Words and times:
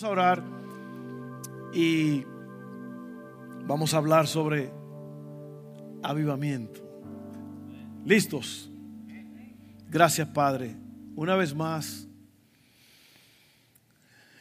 Vamos 0.00 0.10
a 0.10 0.12
orar 0.12 0.44
y 1.74 2.22
vamos 3.64 3.92
a 3.92 3.96
hablar 3.96 4.28
sobre 4.28 4.70
avivamiento. 6.04 6.80
¿Listos? 8.06 8.70
Gracias, 9.90 10.28
Padre. 10.28 10.76
Una 11.16 11.34
vez 11.34 11.52
más, 11.52 12.06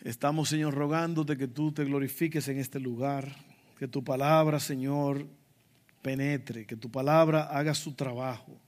estamos, 0.04 0.48
Señor, 0.48 0.76
rogándote 0.76 1.36
que 1.36 1.48
tú 1.48 1.72
te 1.72 1.86
glorifiques 1.86 2.48
en 2.50 2.60
este 2.60 2.80
lugar, 2.80 3.36
que 3.80 3.88
tu 3.88 4.04
palabra, 4.04 4.60
Señor, 4.60 5.26
penetre, 6.04 6.68
que 6.68 6.76
tu 6.76 6.92
palabra 6.92 7.46
haga 7.46 7.74
su 7.74 7.94
trabajo. 7.94 8.62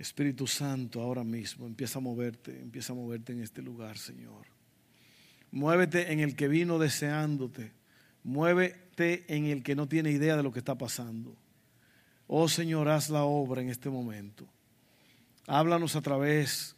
Espíritu 0.00 0.48
Santo, 0.48 1.00
ahora 1.00 1.22
mismo, 1.22 1.64
empieza 1.64 2.00
a 2.00 2.02
moverte, 2.02 2.60
empieza 2.60 2.92
a 2.92 2.96
moverte 2.96 3.34
en 3.34 3.40
este 3.40 3.62
lugar, 3.62 3.96
Señor. 3.98 4.51
Muévete 5.52 6.12
en 6.12 6.20
el 6.20 6.34
que 6.34 6.48
vino 6.48 6.78
deseándote. 6.78 7.72
Muévete 8.24 9.24
en 9.28 9.46
el 9.46 9.62
que 9.62 9.76
no 9.76 9.86
tiene 9.86 10.10
idea 10.10 10.36
de 10.36 10.42
lo 10.42 10.50
que 10.50 10.58
está 10.58 10.76
pasando. 10.76 11.36
Oh 12.26 12.48
Señor, 12.48 12.88
haz 12.88 13.10
la 13.10 13.24
obra 13.24 13.60
en 13.60 13.68
este 13.68 13.90
momento. 13.90 14.48
Háblanos 15.46 15.94
a 15.94 16.00
través 16.00 16.74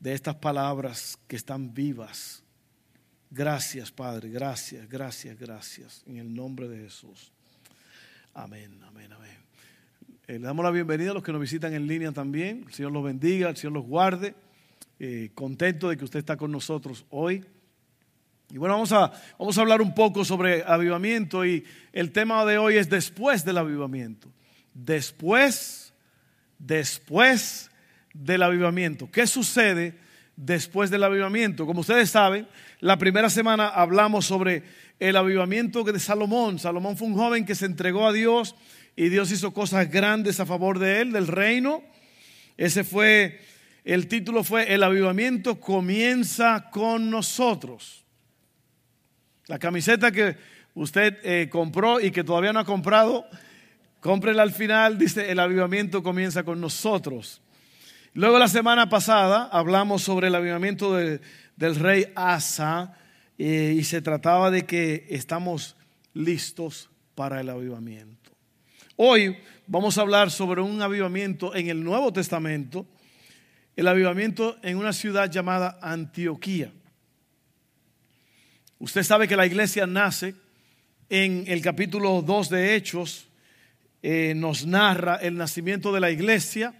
de 0.00 0.14
estas 0.14 0.36
palabras 0.36 1.18
que 1.28 1.36
están 1.36 1.74
vivas. 1.74 2.42
Gracias, 3.30 3.90
Padre. 3.90 4.30
Gracias, 4.30 4.88
gracias, 4.88 5.38
gracias. 5.38 6.02
En 6.06 6.16
el 6.16 6.34
nombre 6.34 6.68
de 6.68 6.84
Jesús. 6.84 7.30
Amén, 8.34 8.80
amén, 8.84 9.12
amén. 9.12 9.36
Eh, 10.26 10.38
le 10.38 10.46
damos 10.46 10.64
la 10.64 10.70
bienvenida 10.70 11.10
a 11.10 11.14
los 11.14 11.22
que 11.22 11.32
nos 11.32 11.40
visitan 11.40 11.74
en 11.74 11.86
línea 11.86 12.12
también. 12.12 12.64
El 12.66 12.72
Señor 12.72 12.92
los 12.92 13.04
bendiga, 13.04 13.50
el 13.50 13.56
Señor 13.56 13.74
los 13.74 13.84
guarde. 13.84 14.34
Eh, 14.98 15.30
contento 15.34 15.90
de 15.90 15.96
que 15.96 16.04
usted 16.04 16.20
está 16.20 16.36
con 16.36 16.50
nosotros 16.50 17.04
hoy. 17.10 17.44
Y 18.52 18.58
bueno, 18.58 18.74
vamos 18.74 18.92
a, 18.92 19.10
vamos 19.38 19.56
a 19.56 19.62
hablar 19.62 19.80
un 19.80 19.94
poco 19.94 20.26
sobre 20.26 20.62
avivamiento 20.62 21.46
y 21.46 21.64
el 21.90 22.12
tema 22.12 22.44
de 22.44 22.58
hoy 22.58 22.76
es 22.76 22.90
después 22.90 23.46
del 23.46 23.56
avivamiento. 23.56 24.28
Después, 24.74 25.94
después 26.58 27.70
del 28.12 28.42
avivamiento. 28.42 29.10
¿Qué 29.10 29.26
sucede 29.26 29.94
después 30.36 30.90
del 30.90 31.02
avivamiento? 31.02 31.64
Como 31.64 31.80
ustedes 31.80 32.10
saben, 32.10 32.46
la 32.80 32.98
primera 32.98 33.30
semana 33.30 33.68
hablamos 33.68 34.26
sobre 34.26 34.64
el 35.00 35.16
avivamiento 35.16 35.82
de 35.82 35.98
Salomón. 35.98 36.58
Salomón 36.58 36.98
fue 36.98 37.08
un 37.08 37.14
joven 37.14 37.46
que 37.46 37.54
se 37.54 37.64
entregó 37.64 38.06
a 38.06 38.12
Dios 38.12 38.54
y 38.96 39.08
Dios 39.08 39.32
hizo 39.32 39.54
cosas 39.54 39.90
grandes 39.90 40.40
a 40.40 40.44
favor 40.44 40.78
de 40.78 41.00
él, 41.00 41.12
del 41.12 41.26
reino. 41.26 41.82
Ese 42.58 42.84
fue, 42.84 43.40
el 43.82 44.08
título 44.08 44.44
fue 44.44 44.74
El 44.74 44.82
avivamiento 44.82 45.58
comienza 45.58 46.68
con 46.70 47.08
nosotros. 47.08 48.01
La 49.46 49.58
camiseta 49.58 50.12
que 50.12 50.36
usted 50.74 51.18
eh, 51.24 51.48
compró 51.50 52.00
y 52.00 52.10
que 52.10 52.22
todavía 52.22 52.52
no 52.52 52.60
ha 52.60 52.64
comprado, 52.64 53.26
cómprela 54.00 54.42
al 54.42 54.52
final, 54.52 54.98
dice, 54.98 55.30
el 55.30 55.40
avivamiento 55.40 56.02
comienza 56.02 56.44
con 56.44 56.60
nosotros. 56.60 57.40
Luego 58.14 58.38
la 58.38 58.48
semana 58.48 58.88
pasada 58.88 59.48
hablamos 59.50 60.02
sobre 60.02 60.28
el 60.28 60.34
avivamiento 60.34 60.94
del 60.94 61.20
rey 61.76 62.06
Asa 62.14 62.96
eh, 63.38 63.74
y 63.76 63.84
se 63.84 64.02
trataba 64.02 64.50
de 64.50 64.64
que 64.66 65.06
estamos 65.10 65.76
listos 66.14 66.90
para 67.14 67.40
el 67.40 67.48
avivamiento. 67.48 68.30
Hoy 68.96 69.38
vamos 69.66 69.98
a 69.98 70.02
hablar 70.02 70.30
sobre 70.30 70.60
un 70.60 70.82
avivamiento 70.82 71.54
en 71.54 71.68
el 71.68 71.82
Nuevo 71.82 72.12
Testamento, 72.12 72.86
el 73.74 73.88
avivamiento 73.88 74.58
en 74.62 74.76
una 74.76 74.92
ciudad 74.92 75.30
llamada 75.30 75.78
Antioquía. 75.80 76.70
Usted 78.82 79.04
sabe 79.04 79.28
que 79.28 79.36
la 79.36 79.46
iglesia 79.46 79.86
nace 79.86 80.34
en 81.08 81.44
el 81.46 81.62
capítulo 81.62 82.20
2 82.20 82.48
de 82.48 82.74
Hechos, 82.74 83.28
eh, 84.02 84.34
nos 84.34 84.66
narra 84.66 85.20
el 85.22 85.36
nacimiento 85.36 85.92
de 85.92 86.00
la 86.00 86.10
iglesia. 86.10 86.74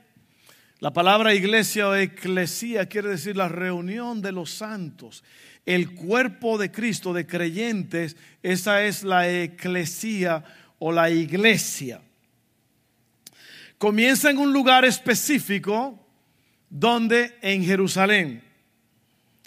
La 0.81 0.93
palabra 0.93 1.33
iglesia 1.33 1.87
o 1.87 1.95
eclesía 1.95 2.87
quiere 2.87 3.11
decir 3.11 3.37
la 3.37 3.49
reunión 3.49 4.21
de 4.21 4.33
los 4.33 4.51
santos, 4.51 5.23
el 5.65 5.95
cuerpo 5.95 6.59
de 6.59 6.73
Cristo, 6.73 7.13
de 7.13 7.25
creyentes, 7.25 8.17
esa 8.43 8.83
es 8.83 9.05
la 9.05 9.31
eclesía 9.31 10.43
o 10.81 10.91
la 10.91 11.09
iglesia. 11.09 12.01
Comienza 13.79 14.29
en 14.29 14.39
un 14.39 14.53
lugar 14.53 14.85
específico, 14.85 16.05
donde 16.69 17.39
en 17.43 17.65
Jerusalén. 17.65 18.43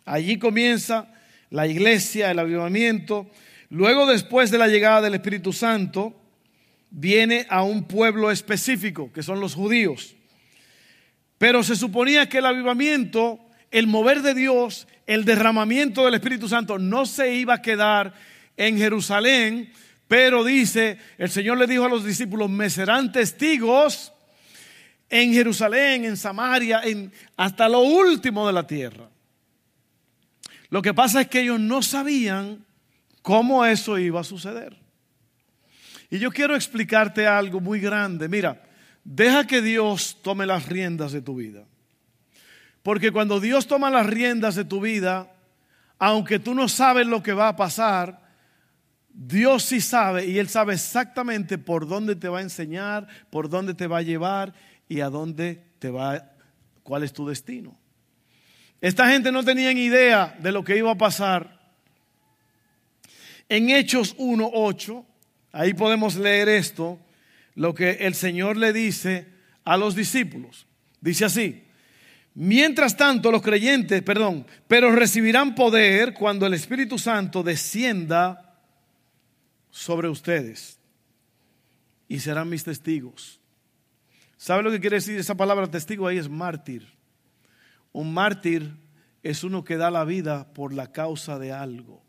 Allí 0.05 0.39
comienza 0.39 1.11
la 1.49 1.67
iglesia, 1.67 2.31
el 2.31 2.39
avivamiento. 2.39 3.29
Luego, 3.69 4.05
después 4.05 4.51
de 4.51 4.57
la 4.57 4.67
llegada 4.67 5.01
del 5.01 5.15
Espíritu 5.15 5.53
Santo, 5.53 6.13
viene 6.89 7.45
a 7.49 7.63
un 7.63 7.83
pueblo 7.83 8.31
específico, 8.31 9.11
que 9.11 9.23
son 9.23 9.39
los 9.39 9.53
judíos. 9.53 10.15
Pero 11.37 11.63
se 11.63 11.75
suponía 11.75 12.29
que 12.29 12.37
el 12.37 12.45
avivamiento, 12.45 13.39
el 13.71 13.87
mover 13.87 14.21
de 14.21 14.33
Dios, 14.33 14.87
el 15.05 15.25
derramamiento 15.25 16.05
del 16.05 16.15
Espíritu 16.15 16.47
Santo 16.47 16.79
no 16.79 17.05
se 17.05 17.35
iba 17.35 17.55
a 17.55 17.61
quedar 17.61 18.13
en 18.57 18.77
Jerusalén, 18.77 19.71
pero 20.07 20.43
dice, 20.43 20.97
el 21.17 21.29
Señor 21.29 21.57
le 21.57 21.67
dijo 21.67 21.85
a 21.85 21.89
los 21.89 22.05
discípulos, 22.05 22.49
me 22.49 22.69
serán 22.69 23.11
testigos 23.11 24.13
en 25.09 25.33
Jerusalén, 25.33 26.05
en 26.05 26.17
Samaria, 26.17 26.81
en, 26.83 27.11
hasta 27.35 27.67
lo 27.67 27.79
último 27.79 28.47
de 28.47 28.53
la 28.53 28.65
tierra. 28.65 29.09
Lo 30.75 30.81
que 30.81 30.93
pasa 30.93 31.21
es 31.21 31.29
que 31.29 31.39
ellos 31.39 31.57
no 31.57 31.81
sabían 31.81 32.65
cómo 33.21 33.63
eso 33.63 33.97
iba 33.97 34.19
a 34.19 34.25
suceder. 34.25 34.75
Y 36.09 36.19
yo 36.19 36.31
quiero 36.31 36.53
explicarte 36.53 37.25
algo 37.25 37.61
muy 37.61 37.79
grande. 37.79 38.27
Mira, 38.27 38.61
deja 39.01 39.47
que 39.47 39.61
Dios 39.61 40.17
tome 40.21 40.45
las 40.45 40.67
riendas 40.67 41.13
de 41.13 41.21
tu 41.21 41.35
vida. 41.35 41.63
Porque 42.83 43.13
cuando 43.13 43.39
Dios 43.39 43.67
toma 43.67 43.89
las 43.89 44.05
riendas 44.05 44.55
de 44.55 44.65
tu 44.65 44.81
vida, 44.81 45.31
aunque 45.97 46.39
tú 46.39 46.53
no 46.53 46.67
sabes 46.67 47.07
lo 47.07 47.23
que 47.23 47.31
va 47.31 47.47
a 47.47 47.55
pasar, 47.55 48.21
Dios 49.07 49.63
sí 49.63 49.79
sabe 49.79 50.25
y 50.25 50.39
Él 50.39 50.49
sabe 50.49 50.73
exactamente 50.73 51.57
por 51.57 51.87
dónde 51.87 52.17
te 52.17 52.27
va 52.27 52.39
a 52.39 52.41
enseñar, 52.41 53.07
por 53.29 53.47
dónde 53.47 53.75
te 53.75 53.87
va 53.87 53.99
a 53.99 54.01
llevar 54.01 54.53
y 54.89 54.99
a 54.99 55.09
dónde 55.09 55.71
te 55.79 55.89
va, 55.89 56.33
cuál 56.83 57.03
es 57.03 57.13
tu 57.13 57.25
destino. 57.25 57.79
Esta 58.85 59.09
gente 59.09 59.31
no 59.31 59.43
tenía 59.43 59.73
ni 59.73 59.85
idea 59.85 60.37
de 60.37 60.51
lo 60.51 60.63
que 60.63 60.77
iba 60.77 60.91
a 60.91 60.95
pasar. 60.95 61.59
En 63.49 63.71
Hechos 63.71 64.15
1.8, 64.17 65.03
ahí 65.53 65.73
podemos 65.73 66.17
leer 66.17 66.49
esto, 66.49 66.99
lo 67.55 67.73
que 67.73 67.93
el 68.01 68.13
Señor 68.13 68.57
le 68.57 68.73
dice 68.73 69.25
a 69.63 69.75
los 69.75 69.95
discípulos. 69.95 70.67
Dice 71.01 71.25
así, 71.25 71.63
mientras 72.35 72.95
tanto 72.95 73.31
los 73.31 73.41
creyentes, 73.41 74.03
perdón, 74.03 74.45
pero 74.67 74.91
recibirán 74.91 75.55
poder 75.55 76.13
cuando 76.13 76.45
el 76.45 76.53
Espíritu 76.53 76.99
Santo 76.99 77.41
descienda 77.41 78.55
sobre 79.71 80.09
ustedes 80.09 80.77
y 82.07 82.19
serán 82.19 82.49
mis 82.49 82.63
testigos. 82.63 83.39
¿Sabe 84.37 84.61
lo 84.61 84.69
que 84.69 84.79
quiere 84.79 84.97
decir 84.97 85.17
esa 85.17 85.33
palabra 85.33 85.71
testigo 85.71 86.05
ahí? 86.05 86.19
Es 86.19 86.29
mártir. 86.29 86.94
Un 87.95 88.13
mártir 88.13 88.75
es 89.23 89.45
uno 89.45 89.63
que 89.63 89.77
da 89.77 89.89
la 89.89 90.03
vida 90.03 90.53
por 90.53 90.73
la 90.73 90.91
causa 90.91 91.39
de 91.39 91.53
algo. 91.53 92.03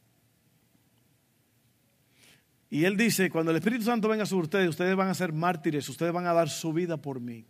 Y 2.69 2.87
él 2.87 2.97
dice, 2.97 3.31
cuando 3.31 3.53
el 3.53 3.59
Espíritu 3.59 3.85
Santo 3.85 4.09
venga 4.09 4.27
sobre 4.27 4.47
ustedes, 4.47 4.69
ustedes 4.69 4.97
van 4.97 5.07
a 5.07 5.15
ser 5.15 5.33
mártires, 5.33 5.89
ustedes 5.89 6.13
van 6.13 6.27
a 6.27 6.33
dar 6.33 6.49
su 6.49 6.73
vida 6.73 6.97
por 6.97 7.21
mí. 7.21 7.47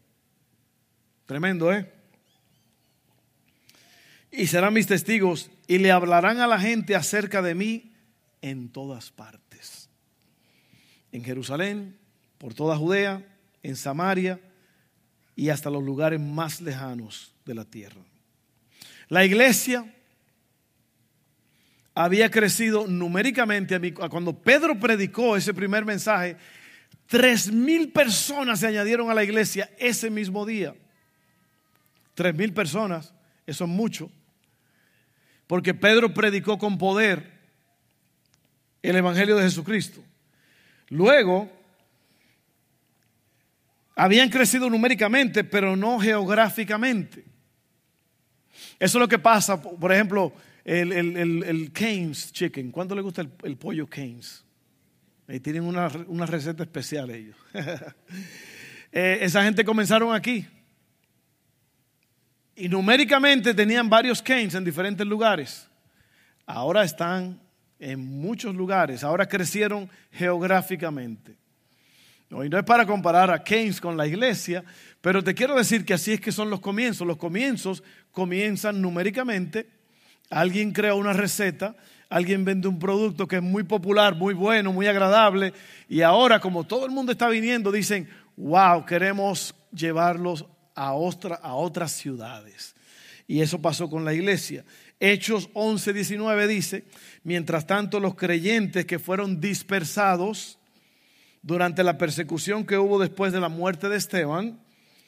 Tremendo, 1.24 1.72
¿eh? 1.72 1.90
Y 4.30 4.48
serán 4.48 4.74
mis 4.74 4.86
testigos 4.86 5.50
y 5.66 5.78
le 5.78 5.90
hablarán 5.90 6.38
a 6.40 6.46
la 6.46 6.60
gente 6.60 6.94
acerca 6.94 7.40
de 7.40 7.54
mí 7.54 7.94
en 8.42 8.68
todas 8.68 9.10
partes. 9.12 9.88
En 11.10 11.24
Jerusalén, 11.24 11.96
por 12.36 12.52
toda 12.52 12.76
Judea, 12.76 13.26
en 13.62 13.76
Samaria 13.76 14.38
y 15.34 15.48
hasta 15.48 15.70
los 15.70 15.82
lugares 15.82 16.20
más 16.20 16.60
lejanos 16.60 17.32
de 17.46 17.54
la 17.54 17.64
tierra. 17.64 18.02
La 19.08 19.24
iglesia 19.24 19.84
había 21.94 22.30
crecido 22.30 22.86
numéricamente. 22.86 23.94
Cuando 23.94 24.38
Pedro 24.38 24.78
predicó 24.78 25.36
ese 25.36 25.54
primer 25.54 25.84
mensaje, 25.84 26.36
tres 27.06 27.50
mil 27.50 27.92
personas 27.92 28.60
se 28.60 28.66
añadieron 28.66 29.10
a 29.10 29.14
la 29.14 29.24
iglesia 29.24 29.70
ese 29.78 30.10
mismo 30.10 30.44
día. 30.44 30.74
Tres 32.14 32.34
mil 32.34 32.52
personas, 32.52 33.14
eso 33.46 33.64
es 33.64 33.70
mucho. 33.70 34.10
Porque 35.46 35.74
Pedro 35.74 36.12
predicó 36.12 36.58
con 36.58 36.76
poder 36.78 37.32
el 38.82 38.96
Evangelio 38.96 39.36
de 39.36 39.44
Jesucristo. 39.44 40.02
Luego, 40.88 41.50
habían 43.94 44.28
crecido 44.28 44.68
numéricamente, 44.68 45.44
pero 45.44 45.76
no 45.76 45.98
geográficamente. 45.98 47.24
Eso 48.78 48.98
es 48.98 49.00
lo 49.00 49.08
que 49.08 49.18
pasa, 49.18 49.60
por 49.60 49.92
ejemplo, 49.92 50.32
el, 50.64 50.92
el, 50.92 51.16
el, 51.16 51.42
el 51.44 51.72
Keynes 51.72 52.32
Chicken. 52.32 52.70
¿Cuánto 52.70 52.94
le 52.94 53.00
gusta 53.00 53.22
el, 53.42 53.56
pollo 53.56 53.86
Keynes? 53.86 54.44
Ahí 55.28 55.40
tienen 55.40 55.62
una, 55.62 55.88
receta 56.26 56.62
especial 56.62 57.10
ellos. 57.10 57.36
Eh, 58.92 59.18
esa 59.20 59.42
gente 59.42 59.62
comenzaron 59.62 60.14
aquí. 60.14 60.46
Y 62.54 62.66
numéricamente 62.66 63.52
tenían 63.52 63.90
varios 63.90 64.22
Keynes 64.22 64.54
en 64.54 64.64
diferentes 64.64 65.06
lugares. 65.06 65.68
Ahora 66.46 66.82
están 66.82 67.38
en 67.78 68.00
muchos 68.00 68.54
lugares. 68.54 69.04
Ahora 69.04 69.28
crecieron 69.28 69.90
geográficamente. 70.12 71.36
Y 72.30 72.48
no 72.48 72.58
es 72.58 72.64
para 72.64 72.86
comparar 72.86 73.30
a 73.30 73.42
Keynes 73.44 73.80
con 73.80 73.96
la 73.96 74.06
iglesia, 74.06 74.64
pero 75.00 75.22
te 75.22 75.34
quiero 75.34 75.54
decir 75.54 75.84
que 75.84 75.94
así 75.94 76.12
es 76.12 76.20
que 76.20 76.32
son 76.32 76.50
los 76.50 76.60
comienzos. 76.60 77.06
Los 77.06 77.16
comienzos 77.16 77.82
comienzan 78.10 78.82
numéricamente. 78.82 79.68
Alguien 80.28 80.72
crea 80.72 80.94
una 80.94 81.12
receta, 81.12 81.76
alguien 82.08 82.44
vende 82.44 82.66
un 82.66 82.80
producto 82.80 83.28
que 83.28 83.36
es 83.36 83.42
muy 83.42 83.62
popular, 83.62 84.16
muy 84.16 84.34
bueno, 84.34 84.72
muy 84.72 84.88
agradable, 84.88 85.52
y 85.88 86.02
ahora 86.02 86.40
como 86.40 86.64
todo 86.64 86.84
el 86.84 86.90
mundo 86.90 87.12
está 87.12 87.28
viniendo, 87.28 87.70
dicen, 87.70 88.08
wow, 88.36 88.84
queremos 88.84 89.54
llevarlos 89.72 90.46
a, 90.74 90.88
a 90.88 91.54
otras 91.54 91.92
ciudades. 91.92 92.74
Y 93.28 93.40
eso 93.40 93.62
pasó 93.62 93.88
con 93.88 94.04
la 94.04 94.14
iglesia. 94.14 94.64
Hechos 94.98 95.48
11, 95.52 95.92
19 95.92 96.48
dice, 96.48 96.84
mientras 97.22 97.66
tanto 97.66 98.00
los 98.00 98.16
creyentes 98.16 98.84
que 98.84 98.98
fueron 98.98 99.40
dispersados 99.40 100.58
durante 101.46 101.84
la 101.84 101.96
persecución 101.96 102.66
que 102.66 102.76
hubo 102.76 102.98
después 102.98 103.32
de 103.32 103.38
la 103.38 103.48
muerte 103.48 103.88
de 103.88 103.96
Esteban, 103.96 104.58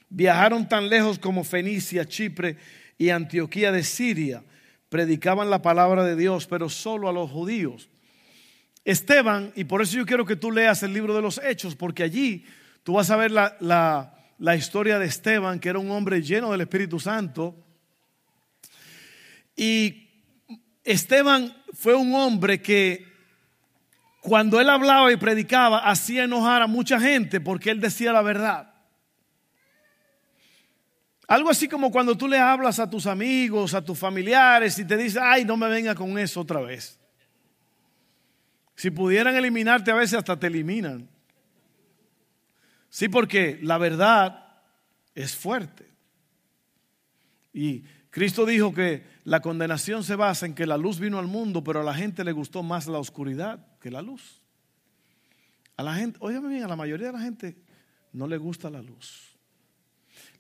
viajaron 0.08 0.68
tan 0.68 0.88
lejos 0.88 1.18
como 1.18 1.42
Fenicia, 1.42 2.04
Chipre 2.04 2.56
y 2.96 3.08
Antioquía 3.08 3.72
de 3.72 3.82
Siria, 3.82 4.44
predicaban 4.88 5.50
la 5.50 5.62
palabra 5.62 6.04
de 6.04 6.14
Dios, 6.14 6.46
pero 6.46 6.68
solo 6.68 7.08
a 7.08 7.12
los 7.12 7.28
judíos. 7.28 7.88
Esteban, 8.84 9.52
y 9.56 9.64
por 9.64 9.82
eso 9.82 9.96
yo 9.96 10.06
quiero 10.06 10.24
que 10.24 10.36
tú 10.36 10.52
leas 10.52 10.84
el 10.84 10.92
libro 10.92 11.12
de 11.12 11.22
los 11.22 11.40
Hechos, 11.42 11.74
porque 11.74 12.04
allí 12.04 12.44
tú 12.84 12.92
vas 12.92 13.10
a 13.10 13.16
ver 13.16 13.32
la, 13.32 13.56
la, 13.58 14.14
la 14.38 14.54
historia 14.54 15.00
de 15.00 15.06
Esteban, 15.06 15.58
que 15.58 15.70
era 15.70 15.80
un 15.80 15.90
hombre 15.90 16.22
lleno 16.22 16.52
del 16.52 16.60
Espíritu 16.60 17.00
Santo. 17.00 17.56
Y 19.56 20.08
Esteban 20.84 21.52
fue 21.72 21.96
un 21.96 22.14
hombre 22.14 22.62
que 22.62 23.07
cuando 24.20 24.60
él 24.60 24.68
hablaba 24.68 25.12
y 25.12 25.16
predicaba 25.16 25.78
hacía 25.78 26.24
enojar 26.24 26.62
a 26.62 26.66
mucha 26.66 27.00
gente 27.00 27.40
porque 27.40 27.70
él 27.70 27.80
decía 27.80 28.12
la 28.12 28.22
verdad. 28.22 28.74
Algo 31.28 31.50
así 31.50 31.68
como 31.68 31.90
cuando 31.90 32.16
tú 32.16 32.26
le 32.26 32.38
hablas 32.38 32.78
a 32.78 32.88
tus 32.88 33.06
amigos, 33.06 33.74
a 33.74 33.84
tus 33.84 33.98
familiares 33.98 34.78
y 34.78 34.84
te 34.84 34.96
dice, 34.96 35.20
ay, 35.22 35.44
no 35.44 35.56
me 35.56 35.68
venga 35.68 35.94
con 35.94 36.18
eso 36.18 36.40
otra 36.40 36.60
vez. 36.60 36.98
Si 38.74 38.90
pudieran 38.90 39.36
eliminarte 39.36 39.90
a 39.90 39.94
veces 39.94 40.18
hasta 40.18 40.38
te 40.38 40.46
eliminan. 40.46 41.08
Sí, 42.88 43.08
porque 43.08 43.58
la 43.62 43.76
verdad 43.76 44.62
es 45.14 45.36
fuerte. 45.36 45.86
Y 47.52 47.82
Cristo 48.10 48.46
dijo 48.46 48.72
que 48.72 49.04
la 49.24 49.40
condenación 49.40 50.02
se 50.04 50.16
basa 50.16 50.46
en 50.46 50.54
que 50.54 50.66
la 50.66 50.78
luz 50.78 50.98
vino 50.98 51.18
al 51.18 51.26
mundo, 51.26 51.62
pero 51.62 51.80
a 51.80 51.84
la 51.84 51.92
gente 51.92 52.24
le 52.24 52.32
gustó 52.32 52.62
más 52.62 52.86
la 52.86 52.98
oscuridad 52.98 53.67
que 53.78 53.90
la 53.90 54.02
luz. 54.02 54.42
A 55.76 55.82
la 55.82 55.94
gente, 55.94 56.18
óigame 56.20 56.48
bien, 56.48 56.64
a 56.64 56.68
la 56.68 56.76
mayoría 56.76 57.08
de 57.08 57.12
la 57.12 57.20
gente 57.20 57.56
no 58.12 58.26
le 58.26 58.36
gusta 58.36 58.68
la 58.70 58.82
luz 58.82 59.38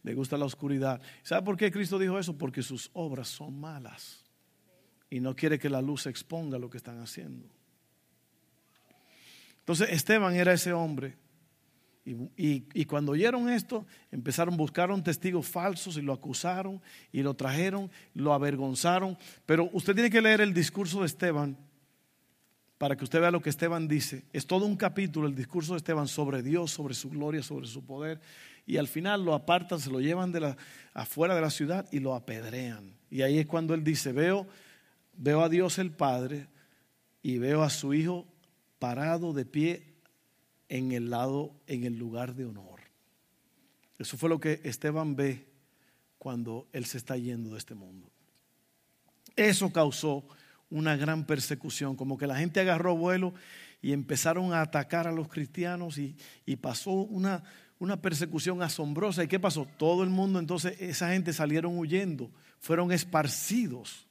le 0.02 0.14
gusta 0.14 0.36
la 0.36 0.44
oscuridad. 0.44 1.00
¿Sabe 1.22 1.42
por 1.42 1.56
qué 1.56 1.70
Cristo 1.70 1.98
dijo 1.98 2.18
eso? 2.18 2.36
Porque 2.36 2.62
sus 2.62 2.90
obras 2.92 3.28
son 3.28 3.58
malas 3.58 4.24
y 5.10 5.20
no 5.20 5.34
quiere 5.34 5.58
que 5.58 5.70
la 5.70 5.82
luz 5.82 6.06
exponga 6.06 6.58
lo 6.58 6.70
que 6.70 6.78
están 6.78 7.00
haciendo. 7.00 7.48
Entonces 9.60 9.90
Esteban 9.90 10.34
era 10.34 10.52
ese 10.52 10.72
hombre. 10.72 11.16
Y, 12.38 12.64
y, 12.72 12.86
cuando 12.86 13.12
oyeron 13.12 13.50
esto, 13.50 13.84
empezaron, 14.10 14.56
buscaron 14.56 15.04
testigos 15.04 15.46
falsos 15.46 15.98
y 15.98 16.00
lo 16.00 16.14
acusaron 16.14 16.80
y 17.12 17.22
lo 17.22 17.34
trajeron, 17.34 17.90
lo 18.14 18.32
avergonzaron. 18.32 19.18
Pero 19.44 19.68
usted 19.74 19.92
tiene 19.92 20.08
que 20.08 20.22
leer 20.22 20.40
el 20.40 20.54
discurso 20.54 21.00
de 21.00 21.06
Esteban 21.06 21.58
para 22.78 22.96
que 22.96 23.04
usted 23.04 23.20
vea 23.20 23.30
lo 23.30 23.42
que 23.42 23.50
Esteban 23.50 23.88
dice. 23.88 24.24
Es 24.32 24.46
todo 24.46 24.64
un 24.64 24.76
capítulo 24.76 25.26
el 25.26 25.34
discurso 25.34 25.72
de 25.72 25.78
Esteban 25.78 26.08
sobre 26.08 26.42
Dios, 26.42 26.70
sobre 26.70 26.94
su 26.94 27.10
gloria, 27.10 27.42
sobre 27.42 27.66
su 27.66 27.84
poder 27.84 28.20
y 28.68 28.76
al 28.76 28.86
final 28.86 29.24
lo 29.24 29.32
apartan, 29.32 29.80
se 29.80 29.90
lo 29.90 29.98
llevan 29.98 30.30
de 30.30 30.40
la, 30.40 30.56
afuera 30.92 31.34
de 31.34 31.40
la 31.40 31.48
ciudad 31.48 31.88
y 31.90 32.00
lo 32.00 32.14
apedrean. 32.14 32.94
Y 33.10 33.22
ahí 33.22 33.38
es 33.38 33.46
cuando 33.46 33.72
él 33.72 33.82
dice, 33.82 34.12
veo, 34.12 34.46
veo 35.16 35.42
a 35.42 35.48
Dios 35.48 35.78
el 35.78 35.90
Padre 35.90 36.48
y 37.22 37.38
veo 37.38 37.62
a 37.62 37.70
su 37.70 37.94
Hijo 37.94 38.26
parado 38.78 39.32
de 39.32 39.46
pie 39.46 39.94
en 40.68 40.92
el 40.92 41.08
lado, 41.08 41.54
en 41.66 41.84
el 41.84 41.96
lugar 41.96 42.34
de 42.34 42.44
honor. 42.44 42.80
Eso 43.98 44.18
fue 44.18 44.28
lo 44.28 44.38
que 44.38 44.60
Esteban 44.64 45.16
ve 45.16 45.46
cuando 46.18 46.68
él 46.74 46.84
se 46.84 46.98
está 46.98 47.16
yendo 47.16 47.52
de 47.52 47.58
este 47.58 47.74
mundo. 47.74 48.10
Eso 49.34 49.72
causó 49.72 50.28
una 50.70 50.96
gran 50.96 51.24
persecución, 51.24 51.96
como 51.96 52.18
que 52.18 52.26
la 52.26 52.36
gente 52.36 52.60
agarró 52.60 52.96
vuelo 52.96 53.34
y 53.80 53.92
empezaron 53.92 54.52
a 54.52 54.60
atacar 54.60 55.06
a 55.06 55.12
los 55.12 55.28
cristianos 55.28 55.98
y, 55.98 56.16
y 56.44 56.56
pasó 56.56 56.90
una, 56.90 57.42
una 57.78 58.00
persecución 58.00 58.62
asombrosa. 58.62 59.24
¿Y 59.24 59.28
qué 59.28 59.40
pasó? 59.40 59.66
Todo 59.76 60.02
el 60.02 60.10
mundo, 60.10 60.38
entonces 60.38 60.80
esa 60.80 61.10
gente 61.10 61.32
salieron 61.32 61.78
huyendo, 61.78 62.30
fueron 62.60 62.92
esparcidos 62.92 64.06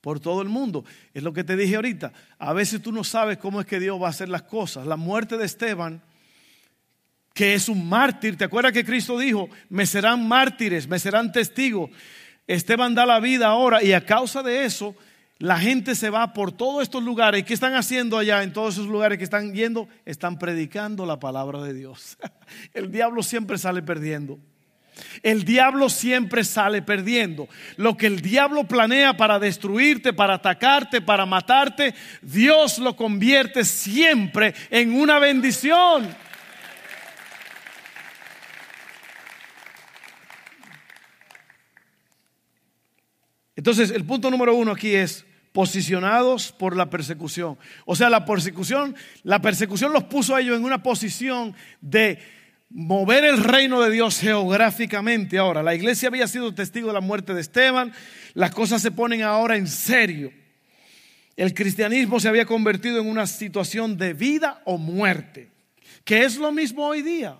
por 0.00 0.20
todo 0.20 0.42
el 0.42 0.48
mundo. 0.48 0.84
Es 1.14 1.22
lo 1.22 1.32
que 1.32 1.44
te 1.44 1.56
dije 1.56 1.76
ahorita. 1.76 2.12
A 2.38 2.52
veces 2.52 2.82
tú 2.82 2.92
no 2.92 3.02
sabes 3.04 3.38
cómo 3.38 3.60
es 3.60 3.66
que 3.66 3.80
Dios 3.80 4.00
va 4.00 4.06
a 4.06 4.10
hacer 4.10 4.28
las 4.28 4.42
cosas. 4.42 4.86
La 4.86 4.96
muerte 4.96 5.36
de 5.36 5.44
Esteban, 5.44 6.02
que 7.34 7.54
es 7.54 7.68
un 7.68 7.88
mártir, 7.88 8.36
¿te 8.36 8.44
acuerdas 8.44 8.72
que 8.72 8.84
Cristo 8.84 9.18
dijo, 9.18 9.48
me 9.68 9.86
serán 9.86 10.26
mártires, 10.26 10.86
me 10.88 10.98
serán 10.98 11.32
testigos? 11.32 11.90
Esteban 12.46 12.94
da 12.94 13.04
la 13.04 13.18
vida 13.18 13.48
ahora 13.48 13.82
y 13.82 13.92
a 13.92 14.04
causa 14.04 14.42
de 14.42 14.64
eso 14.64 14.94
la 15.38 15.58
gente 15.58 15.94
se 15.94 16.10
va 16.10 16.32
por 16.32 16.52
todos 16.52 16.82
estos 16.82 17.02
lugares. 17.02 17.44
¿Qué 17.44 17.54
están 17.54 17.74
haciendo 17.74 18.16
allá 18.16 18.42
en 18.42 18.52
todos 18.52 18.74
esos 18.74 18.86
lugares 18.86 19.18
que 19.18 19.24
están 19.24 19.52
yendo? 19.52 19.88
Están 20.04 20.38
predicando 20.38 21.04
la 21.04 21.18
palabra 21.18 21.62
de 21.62 21.74
Dios. 21.74 22.16
El 22.74 22.90
diablo 22.90 23.22
siempre 23.22 23.58
sale 23.58 23.82
perdiendo. 23.82 24.38
El 25.22 25.44
diablo 25.44 25.90
siempre 25.90 26.42
sale 26.42 26.80
perdiendo. 26.80 27.48
Lo 27.76 27.98
que 27.98 28.06
el 28.06 28.22
diablo 28.22 28.64
planea 28.64 29.14
para 29.14 29.38
destruirte, 29.38 30.14
para 30.14 30.34
atacarte, 30.34 31.02
para 31.02 31.26
matarte, 31.26 31.94
Dios 32.22 32.78
lo 32.78 32.96
convierte 32.96 33.62
siempre 33.66 34.54
en 34.70 34.94
una 34.94 35.18
bendición. 35.18 36.08
Entonces, 43.66 43.90
el 43.90 44.04
punto 44.04 44.30
número 44.30 44.54
uno 44.54 44.70
aquí 44.70 44.94
es 44.94 45.24
posicionados 45.50 46.52
por 46.52 46.76
la 46.76 46.88
persecución. 46.88 47.58
O 47.84 47.96
sea, 47.96 48.08
la 48.08 48.24
persecución, 48.24 48.94
la 49.24 49.42
persecución 49.42 49.92
los 49.92 50.04
puso 50.04 50.36
a 50.36 50.40
ellos 50.40 50.56
en 50.56 50.64
una 50.64 50.84
posición 50.84 51.52
de 51.80 52.20
mover 52.70 53.24
el 53.24 53.42
reino 53.42 53.82
de 53.82 53.90
Dios 53.90 54.20
geográficamente. 54.20 55.36
Ahora, 55.36 55.64
la 55.64 55.74
iglesia 55.74 56.10
había 56.10 56.28
sido 56.28 56.54
testigo 56.54 56.86
de 56.86 56.94
la 56.94 57.00
muerte 57.00 57.34
de 57.34 57.40
Esteban, 57.40 57.92
las 58.34 58.52
cosas 58.52 58.80
se 58.80 58.92
ponen 58.92 59.22
ahora 59.22 59.56
en 59.56 59.66
serio. 59.66 60.32
El 61.34 61.52
cristianismo 61.52 62.20
se 62.20 62.28
había 62.28 62.46
convertido 62.46 63.00
en 63.00 63.08
una 63.08 63.26
situación 63.26 63.96
de 63.96 64.12
vida 64.12 64.62
o 64.64 64.78
muerte, 64.78 65.50
que 66.04 66.22
es 66.22 66.36
lo 66.36 66.52
mismo 66.52 66.86
hoy 66.86 67.02
día. 67.02 67.36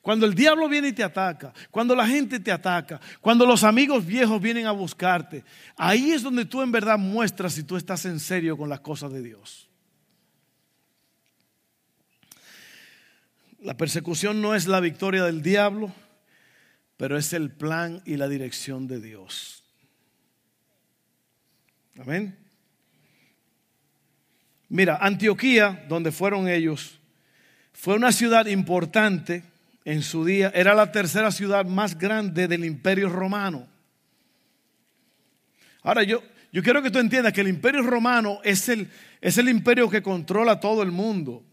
Cuando 0.00 0.26
el 0.26 0.34
diablo 0.34 0.68
viene 0.68 0.88
y 0.88 0.92
te 0.92 1.02
ataca, 1.02 1.52
cuando 1.70 1.94
la 1.94 2.06
gente 2.06 2.40
te 2.40 2.50
ataca, 2.50 3.00
cuando 3.20 3.44
los 3.44 3.64
amigos 3.64 4.04
viejos 4.04 4.40
vienen 4.40 4.66
a 4.66 4.72
buscarte, 4.72 5.44
ahí 5.76 6.12
es 6.12 6.22
donde 6.22 6.44
tú 6.44 6.62
en 6.62 6.72
verdad 6.72 6.98
muestras 6.98 7.54
si 7.54 7.64
tú 7.64 7.76
estás 7.76 8.04
en 8.06 8.18
serio 8.18 8.56
con 8.56 8.68
las 8.68 8.80
cosas 8.80 9.12
de 9.12 9.22
Dios. 9.22 9.68
La 13.60 13.76
persecución 13.76 14.40
no 14.40 14.54
es 14.54 14.66
la 14.66 14.80
victoria 14.80 15.24
del 15.24 15.42
diablo, 15.42 15.92
pero 16.96 17.16
es 17.16 17.32
el 17.32 17.50
plan 17.50 18.02
y 18.04 18.16
la 18.16 18.28
dirección 18.28 18.86
de 18.86 19.00
Dios. 19.00 19.64
Amén. 21.98 22.36
Mira, 24.68 24.98
Antioquía, 25.00 25.84
donde 25.88 26.10
fueron 26.10 26.48
ellos, 26.48 26.98
fue 27.72 27.94
una 27.94 28.12
ciudad 28.12 28.46
importante 28.46 29.44
en 29.84 30.02
su 30.02 30.24
día, 30.24 30.50
era 30.54 30.74
la 30.74 30.90
tercera 30.90 31.30
ciudad 31.30 31.66
más 31.66 31.98
grande 31.98 32.48
del 32.48 32.64
imperio 32.64 33.08
romano. 33.08 33.68
Ahora 35.82 36.02
yo, 36.02 36.22
yo 36.52 36.62
quiero 36.62 36.82
que 36.82 36.90
tú 36.90 36.98
entiendas 36.98 37.32
que 37.32 37.42
el 37.42 37.48
imperio 37.48 37.82
romano 37.82 38.40
es 38.42 38.68
el, 38.68 38.90
es 39.20 39.36
el 39.36 39.48
imperio 39.48 39.90
que 39.90 40.02
controla 40.02 40.60
todo 40.60 40.82
el 40.82 40.90
mundo. 40.90 41.44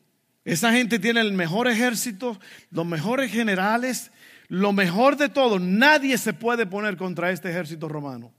Esa 0.45 0.71
gente 0.71 0.97
tiene 0.97 1.19
el 1.19 1.33
mejor 1.33 1.67
ejército, 1.67 2.39
los 2.71 2.85
mejores 2.85 3.31
generales, 3.31 4.11
lo 4.47 4.71
mejor 4.71 5.17
de 5.17 5.29
todo. 5.29 5.59
Nadie 5.59 6.17
se 6.17 6.33
puede 6.33 6.65
poner 6.65 6.97
contra 6.97 7.31
este 7.31 7.49
ejército 7.49 7.87
romano. 7.89 8.33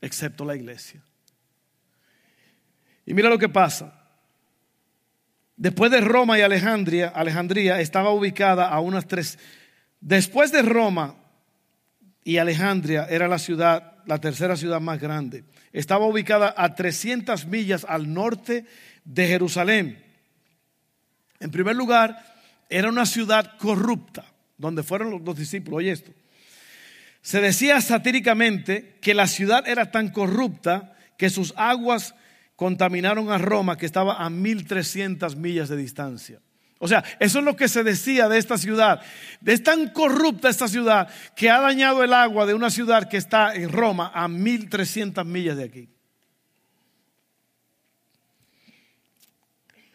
excepto 0.00 0.44
la 0.44 0.54
iglesia. 0.54 1.02
Y 3.04 3.14
mira 3.14 3.28
lo 3.28 3.38
que 3.38 3.48
pasa. 3.48 3.97
Después 5.58 5.90
de 5.90 6.00
Roma 6.00 6.38
y 6.38 6.42
Alejandría, 6.42 7.08
Alejandría 7.08 7.80
estaba 7.80 8.12
ubicada 8.12 8.68
a 8.68 8.78
unas 8.78 9.08
tres. 9.08 9.40
Después 10.00 10.52
de 10.52 10.62
Roma 10.62 11.16
y 12.22 12.38
Alejandría 12.38 13.06
era 13.10 13.26
la 13.26 13.40
ciudad, 13.40 13.94
la 14.06 14.20
tercera 14.20 14.56
ciudad 14.56 14.80
más 14.80 15.00
grande. 15.00 15.42
Estaba 15.72 16.06
ubicada 16.06 16.54
a 16.56 16.76
300 16.76 17.46
millas 17.46 17.84
al 17.88 18.14
norte 18.14 18.66
de 19.04 19.26
Jerusalén. 19.26 20.04
En 21.40 21.50
primer 21.50 21.74
lugar, 21.74 22.16
era 22.68 22.88
una 22.88 23.04
ciudad 23.04 23.56
corrupta, 23.58 24.26
donde 24.58 24.84
fueron 24.84 25.24
los, 25.24 25.36
discípulos. 25.36 25.78
Oye 25.78 25.90
esto. 25.90 26.12
Se 27.20 27.40
decía 27.40 27.80
satíricamente 27.80 28.96
que 29.02 29.12
la 29.12 29.26
ciudad 29.26 29.66
era 29.66 29.90
tan 29.90 30.10
corrupta 30.10 30.94
que 31.16 31.30
sus 31.30 31.52
aguas 31.56 32.14
contaminaron 32.58 33.30
a 33.30 33.38
Roma, 33.38 33.78
que 33.78 33.86
estaba 33.86 34.16
a 34.16 34.28
1300 34.30 35.36
millas 35.36 35.68
de 35.68 35.76
distancia. 35.76 36.40
O 36.80 36.88
sea, 36.88 37.04
eso 37.20 37.38
es 37.38 37.44
lo 37.44 37.54
que 37.54 37.68
se 37.68 37.84
decía 37.84 38.28
de 38.28 38.36
esta 38.36 38.58
ciudad. 38.58 39.00
Es 39.46 39.62
tan 39.62 39.90
corrupta 39.90 40.48
esta 40.48 40.66
ciudad 40.66 41.08
que 41.36 41.50
ha 41.50 41.60
dañado 41.60 42.02
el 42.02 42.12
agua 42.12 42.46
de 42.46 42.54
una 42.54 42.70
ciudad 42.70 43.08
que 43.08 43.16
está 43.16 43.54
en 43.54 43.70
Roma 43.70 44.10
a 44.12 44.26
1300 44.26 45.24
millas 45.24 45.56
de 45.56 45.62
aquí. 45.62 45.88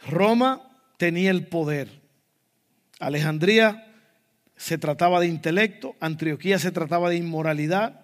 Roma 0.08 0.62
tenía 0.96 1.32
el 1.32 1.48
poder. 1.48 1.90
Alejandría 2.98 3.94
se 4.56 4.78
trataba 4.78 5.20
de 5.20 5.28
intelecto, 5.28 5.98
Antioquía 6.00 6.60
se 6.60 6.72
trataba 6.72 7.10
de 7.10 7.18
inmoralidad. 7.18 8.03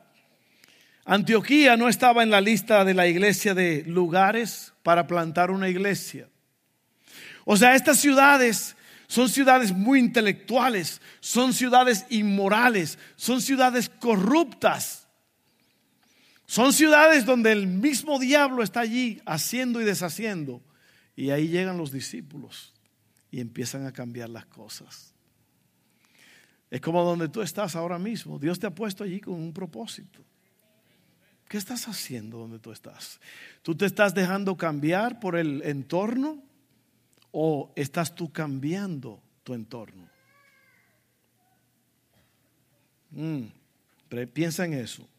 Antioquía 1.06 1.77
no 1.77 1.89
estaba 1.89 2.24
en 2.24 2.29
la 2.29 2.41
lista 2.41 2.86
de 2.86 2.94
la 2.94 3.08
iglesia 3.08 3.53
de 3.53 3.84
lugares 3.86 4.74
para 4.84 5.08
plantar 5.08 5.51
una 5.51 5.70
iglesia. 5.70 6.29
O 7.46 7.58
sea, 7.58 7.75
estas 7.75 8.00
ciudades 8.00 8.75
son 9.08 9.27
ciudades 9.27 9.72
muy 9.72 10.00
intelectuales, 10.00 11.01
son 11.20 11.53
ciudades 11.53 12.06
inmorales, 12.10 13.00
son 13.15 13.41
ciudades 13.41 13.89
corruptas. 13.89 15.08
Son 16.46 16.74
ciudades 16.74 17.25
donde 17.25 17.51
el 17.51 17.68
mismo 17.68 18.20
diablo 18.20 18.63
está 18.63 18.82
allí 18.82 19.22
haciendo 19.25 19.82
y 19.82 19.84
deshaciendo. 19.84 20.63
Y 21.15 21.32
ahí 21.32 21.48
llegan 21.48 21.77
los 21.77 21.91
discípulos 21.91 22.74
y 23.32 23.39
empiezan 23.39 23.86
a 23.86 23.91
cambiar 23.91 24.29
las 24.29 24.46
cosas. 24.46 25.13
Es 26.70 26.82
como 26.82 27.03
donde 27.03 27.29
tú 27.29 27.41
estás 27.41 27.75
ahora 27.75 28.00
mismo. 28.00 28.39
Dios 28.39 28.60
te 28.60 28.68
ha 28.68 28.74
puesto 28.74 29.03
allí 29.03 29.20
con 29.20 29.36
un 29.36 29.53
propósito. 29.53 30.24
¿Qué 31.50 31.58
estás 31.58 31.88
haciendo 31.88 32.38
donde 32.38 32.60
tú 32.60 32.72
estás? 32.72 33.20
¿Tú 33.63 33.75
te 33.75 33.88
estás 33.88 34.13
dejando 34.13 34.56
cambiar 34.56 35.20
por 35.20 35.36
el 35.36 35.63
entorno 35.63 36.44
o 37.32 37.74
estás 37.75 38.13
tú 38.13 38.32
cambiando 38.32 39.20
tu 39.44 39.56
entorno? 39.56 40.08
Mm, 43.10 43.46
piensa 44.32 44.63
en 44.65 44.75
eso. 44.75 45.10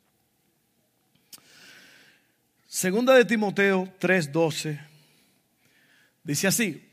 Segunda 2.69 3.17
de 3.17 3.25
Timoteo 3.25 3.93
3:12 3.99 4.81
dice 6.23 6.47
así, 6.47 6.89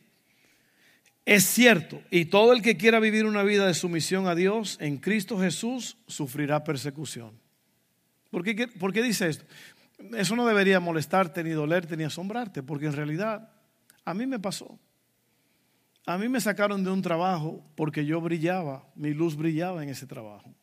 es 1.26 1.44
cierto, 1.44 2.02
y 2.10 2.26
todo 2.26 2.54
el 2.54 2.64
que 2.64 2.76
quiera 2.76 3.00
vivir 3.00 3.28
una 3.28 3.44
vida 3.44 3.68
de 3.68 3.76
sumisión 3.76 4.26
a 4.26 4.34
Dios 4.34 4.80
en 4.82 4.98
Cristo 4.98 5.40
Jesús 5.40 5.98
sufrirá 6.08 6.64
persecución. 6.64 7.47
¿Por 8.30 8.44
qué, 8.44 8.68
¿Por 8.68 8.94
qué, 8.94 9.02
dice 9.02 9.28
esto? 9.28 9.46
Eso 10.16 10.36
no 10.36 10.46
debería 10.46 10.80
molestarte, 10.80 11.44
ni 11.44 11.52
dolerte, 11.52 11.98
ni 11.98 12.04
asombrarte, 12.04 12.62
porque 12.64 12.86
en 12.86 12.94
realidad 12.94 13.50
a 14.06 14.14
mí 14.14 14.26
me 14.26 14.40
pasó. 14.40 14.80
A 16.06 16.18
mí 16.18 16.30
me 16.30 16.40
sacaron 16.40 16.84
de 16.84 16.92
un 16.92 17.02
trabajo 17.02 17.66
porque 17.76 18.06
yo 18.06 18.22
brillaba, 18.22 18.88
mi 18.96 19.14
luz 19.14 19.36
brillaba 19.36 19.84
en 19.84 19.90
ese 19.90 20.06
trabajo. 20.08 20.54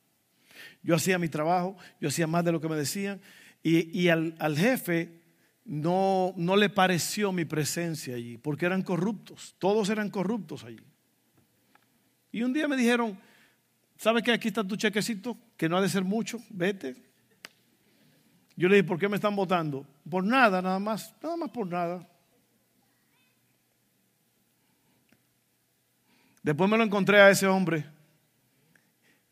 Yo 0.82 0.94
hacía 0.94 1.18
mi 1.18 1.28
trabajo, 1.28 1.76
yo 2.00 2.08
hacía 2.08 2.26
más 2.26 2.44
de 2.44 2.52
lo 2.52 2.60
que 2.60 2.68
me 2.68 2.76
decían, 2.76 3.20
y, 3.62 4.08
al, 4.08 4.34
al 4.38 4.58
jefe 4.58 5.22
no, 5.64 6.34
no 6.36 6.56
le 6.56 6.68
pareció 6.68 7.32
mi 7.32 7.46
presencia 7.46 8.14
allí, 8.14 8.36
porque 8.36 8.66
eran 8.66 8.82
corruptos, 8.82 9.54
todos 9.58 9.88
eran 9.88 10.10
corruptos 10.10 10.64
allí. 10.64 10.80
Y 12.30 12.42
un 12.42 12.52
día 12.52 12.68
me 12.68 12.76
dijeron, 12.76 13.18
¿sabes 13.96 14.22
que 14.22 14.32
aquí 14.32 14.48
está 14.48 14.66
tu 14.66 14.76
chequecito? 14.76 15.38
Que 15.56 15.68
no 15.68 15.76
ha 15.76 15.82
de 15.82 15.88
ser 15.88 16.04
mucho, 16.04 16.42
vete. 16.50 17.13
Yo 18.56 18.68
le 18.68 18.76
dije, 18.76 18.88
¿por 18.88 18.98
qué 18.98 19.08
me 19.08 19.16
están 19.16 19.34
votando? 19.34 19.86
Por 20.08 20.24
nada, 20.24 20.62
nada 20.62 20.78
más, 20.78 21.14
nada 21.22 21.36
más 21.36 21.50
por 21.50 21.66
nada. 21.66 22.08
Después 26.42 26.70
me 26.70 26.76
lo 26.76 26.84
encontré 26.84 27.20
a 27.20 27.30
ese 27.30 27.46
hombre. 27.46 27.86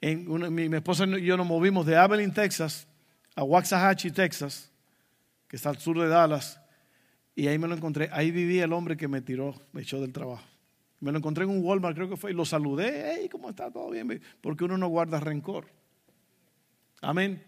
Mi, 0.00 0.74
esposa 0.74 1.04
y 1.04 1.24
yo 1.24 1.36
nos 1.36 1.46
movimos 1.46 1.86
de 1.86 1.96
Abilene, 1.96 2.32
Texas, 2.32 2.88
a 3.36 3.44
Waxahachie, 3.44 4.10
Texas 4.10 4.72
que 5.52 5.56
está 5.56 5.68
al 5.68 5.76
sur 5.76 5.98
de 6.00 6.08
Dallas, 6.08 6.58
y 7.36 7.46
ahí 7.46 7.58
me 7.58 7.68
lo 7.68 7.74
encontré. 7.74 8.08
Ahí 8.10 8.30
vivía 8.30 8.64
el 8.64 8.72
hombre 8.72 8.96
que 8.96 9.06
me 9.06 9.20
tiró, 9.20 9.54
me 9.72 9.82
echó 9.82 10.00
del 10.00 10.10
trabajo. 10.10 10.42
Me 10.98 11.12
lo 11.12 11.18
encontré 11.18 11.44
en 11.44 11.50
un 11.50 11.62
Walmart, 11.62 11.94
creo 11.94 12.08
que 12.08 12.16
fue, 12.16 12.30
y 12.30 12.34
lo 12.34 12.46
saludé. 12.46 13.18
Hey, 13.18 13.28
¿cómo 13.30 13.50
está? 13.50 13.70
¿Todo 13.70 13.90
bien? 13.90 14.22
Porque 14.40 14.64
uno 14.64 14.78
no 14.78 14.88
guarda 14.88 15.20
rencor. 15.20 15.66
Amén. 17.02 17.44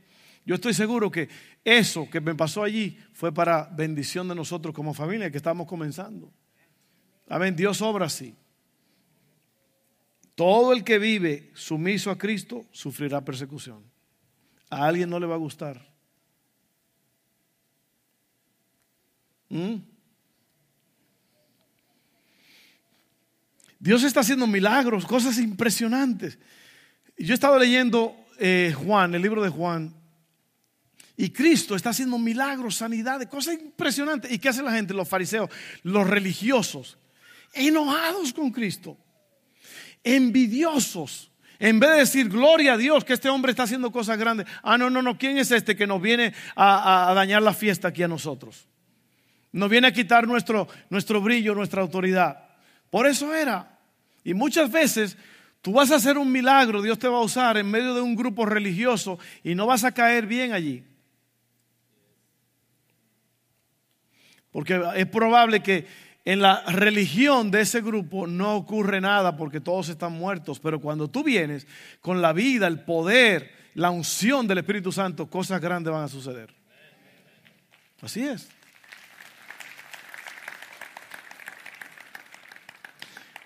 Yo 0.47 0.57
estoy 0.57 0.75
seguro 0.75 1.11
que 1.11 1.29
eso 1.65 2.09
que 2.11 2.21
me 2.21 2.35
pasó 2.35 2.63
allí 2.63 2.99
fue 3.13 3.33
para 3.33 3.65
bendición 3.65 4.29
de 4.29 4.35
nosotros 4.35 4.75
como 4.75 4.93
familia 4.93 5.31
que 5.31 5.39
estamos 5.39 5.67
comenzando. 5.67 6.33
Amén. 7.29 7.57
Dios 7.57 7.81
obra 7.81 8.07
así. 8.07 8.35
Todo 10.35 10.73
el 10.73 10.85
que 10.85 10.99
vive 10.99 11.51
sumiso 11.55 12.11
a 12.11 12.19
Cristo 12.19 12.67
sufrirá 12.73 13.25
persecución. 13.25 13.83
A 14.69 14.87
alguien 14.87 15.09
no 15.09 15.19
le 15.19 15.27
va 15.27 15.35
a 15.35 15.39
gustar. 15.39 15.95
¿Mm? 19.49 19.77
Dios 23.79 24.03
está 24.03 24.21
haciendo 24.21 24.47
milagros, 24.47 25.05
cosas 25.05 25.39
impresionantes. 25.39 26.39
Yo 27.17 27.33
he 27.33 27.35
estado 27.35 27.59
leyendo 27.59 28.17
eh, 28.39 28.75
Juan, 28.77 29.15
el 29.15 29.23
libro 29.23 29.43
de 29.43 29.51
Juan, 29.51 29.95
y 31.17 31.31
Cristo 31.31 31.77
está 31.77 31.91
haciendo 31.91 32.19
milagros, 32.19 32.77
sanidades, 32.77 33.29
cosas 33.29 33.55
impresionantes. 33.55 34.33
¿Y 34.33 34.39
qué 34.39 34.49
hace 34.49 34.63
la 34.63 34.73
gente? 34.73 34.95
Los 34.95 35.09
fariseos, 35.09 35.49
los 35.83 36.09
religiosos, 36.09 36.99
enojados 37.53 38.33
con 38.33 38.51
Cristo, 38.51 38.97
envidiosos. 40.03 41.31
En 41.61 41.79
vez 41.79 41.91
de 41.91 41.97
decir, 41.99 42.29
gloria 42.29 42.75
a 42.75 42.77
Dios 42.77 43.05
que 43.05 43.13
este 43.13 43.29
hombre 43.29 43.51
está 43.51 43.63
haciendo 43.63 43.93
cosas 43.93 44.19
grandes. 44.19 44.47
Ah, 44.63 44.77
no, 44.77 44.91
no, 44.91 45.03
no, 45.03 45.17
¿quién 45.17 45.39
es 45.39 45.51
este 45.51 45.77
que 45.77 45.87
nos 45.87 46.03
viene 46.03 46.35
a 46.57 47.13
dañar 47.15 47.43
la 47.43 47.55
fiesta 47.55 47.89
aquí 47.89 48.03
a 48.03 48.09
nosotros? 48.09 48.67
Nos 49.55 49.71
viene 49.71 49.87
a 49.87 49.93
quitar 49.93 50.27
nuestro, 50.27 50.67
nuestro 50.91 51.21
brillo, 51.21 51.55
nuestra 51.55 51.81
autoridad. 51.81 52.45
Por 52.91 53.07
eso 53.07 53.33
era. 53.33 53.79
Y 54.25 54.35
muchas 54.35 54.69
veces 54.69 55.17
tú 55.63 55.75
vas 55.75 55.93
a 55.93 55.95
hacer 55.95 56.19
un 56.19 56.33
milagro, 56.33 56.83
Dios 56.83 56.99
te 56.99 57.07
va 57.07 57.19
a 57.19 57.23
usar 57.23 57.57
en 57.57 57.71
medio 57.71 57.95
de 57.95 58.01
un 58.01 58.17
grupo 58.17 58.47
religioso 58.47 59.17
y 59.45 59.55
no 59.55 59.67
vas 59.67 59.85
a 59.85 59.93
caer 59.93 60.27
bien 60.27 60.53
allí. 60.53 60.83
Porque 64.55 64.81
es 64.95 65.07
probable 65.07 65.65
que 65.65 65.85
en 66.25 66.41
la 66.41 66.63
religión 66.67 67.51
de 67.51 67.63
ese 67.63 67.81
grupo 67.81 68.29
no 68.29 68.55
ocurre 68.55 69.01
nada 69.01 69.37
porque 69.37 69.61
todos 69.61 69.89
están 69.89 70.13
muertos, 70.13 70.61
pero 70.61 70.81
cuando 70.81 71.11
tú 71.11 71.25
vienes 71.25 71.67
con 72.01 72.23
la 72.23 72.33
vida, 72.33 72.69
el 72.69 72.79
poder, 72.79 73.51
la 73.75 73.91
unción 73.91 74.47
del 74.47 74.59
Espíritu 74.59 74.93
Santo, 74.93 75.27
cosas 75.27 75.61
grandes 75.61 75.93
van 75.93 76.05
a 76.05 76.09
suceder. 76.09 76.55
Así 78.01 78.23
es. 78.23 78.49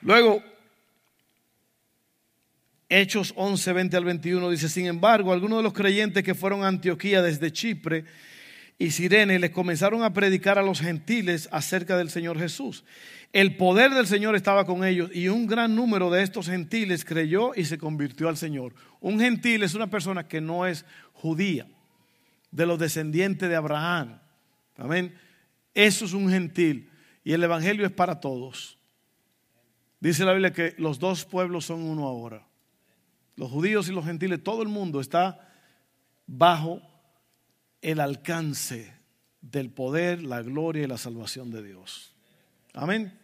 Luego, 0.03 0.43
Hechos 2.91 3.33
11, 3.35 3.73
20 3.73 3.97
al 3.97 4.05
21 4.05 4.51
dice, 4.51 4.69
sin 4.69 4.85
embargo, 4.85 5.33
algunos 5.33 5.61
de 5.61 5.63
los 5.63 5.73
creyentes 5.73 6.23
que 6.23 6.35
fueron 6.35 6.65
a 6.65 6.69
Antioquía 6.69 7.23
desde 7.23 7.51
Chipre 7.51 8.05
y 8.79 8.93
Sirene 8.93 9.41
les 9.41 9.51
comenzaron 9.51 10.05
a 10.05 10.13
predicar 10.13 10.59
a 10.59 10.63
los 10.63 10.81
gentiles 10.81 11.49
acerca 11.51 11.97
del 11.97 12.11
Señor 12.11 12.39
Jesús. 12.39 12.85
El 13.33 13.57
poder 13.57 13.93
del 13.93 14.07
Señor 14.07 14.37
estaba 14.37 14.65
con 14.65 14.85
ellos 14.85 15.11
y 15.13 15.29
un 15.29 15.47
gran 15.47 15.75
número 15.75 16.11
de 16.11 16.23
estos 16.23 16.47
gentiles 16.47 17.05
creyó 17.05 17.53
y 17.57 17.65
se 17.65 17.77
convirtió 17.77 18.29
al 18.29 18.37
Señor. 18.37 18.75
Un 19.01 19.19
gentil 19.19 19.65
es 19.65 19.75
una 19.75 19.89
persona 19.89 20.29
que 20.29 20.41
no 20.41 20.65
es 20.65 20.85
judía, 21.13 21.67
de 22.53 22.67
los 22.67 22.79
descendientes 22.79 23.49
de 23.49 23.57
Abraham. 23.57 24.21
Amén. 24.77 25.15
Eso 25.75 26.05
es 26.05 26.13
un 26.13 26.31
gentil 26.31 26.89
y 27.25 27.33
el 27.33 27.43
Evangelio 27.43 27.85
es 27.85 27.93
para 27.93 28.21
todos. 28.21 28.79
Dice 30.01 30.25
la 30.25 30.33
Biblia 30.33 30.53
que 30.53 30.75
los 30.79 31.01
dos 31.01 31.25
pueblos 31.25 31.67
son 31.67 31.83
uno 31.83 32.07
ahora. 32.07 32.47
Los 33.35 33.51
judíos 33.51 33.89
y 33.89 33.93
los 33.93 34.05
gentiles, 34.05 34.43
todo 34.43 34.63
el 34.63 34.69
mundo 34.69 35.01
está 35.01 35.53
bajo 36.27 36.81
el 37.83 38.01
alcance 38.01 38.93
del 39.41 39.71
poder, 39.71 40.23
la 40.23 40.43
gloria 40.43 40.85
y 40.85 40.87
la 40.87 40.99
salvación 40.99 41.51
de 41.51 41.63
Dios. 41.63 42.13
Amén. 42.75 43.17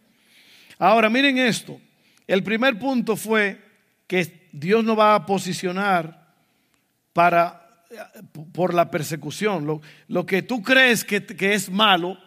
Ahora 0.77 1.09
miren 1.09 1.37
esto. 1.37 1.79
El 2.27 2.43
primer 2.43 2.79
punto 2.79 3.15
fue 3.15 3.61
que 4.07 4.49
Dios 4.51 4.83
no 4.83 4.95
va 4.95 5.15
a 5.15 5.25
posicionar 5.25 6.33
para 7.13 7.65
por 8.51 8.73
la 8.73 8.89
persecución. 8.91 9.81
Lo, 10.07 10.25
que 10.25 10.41
tú 10.41 10.61
crees 10.61 11.03
que, 11.03 11.25
que 11.25 11.53
es 11.53 11.69
malo, 11.69 12.17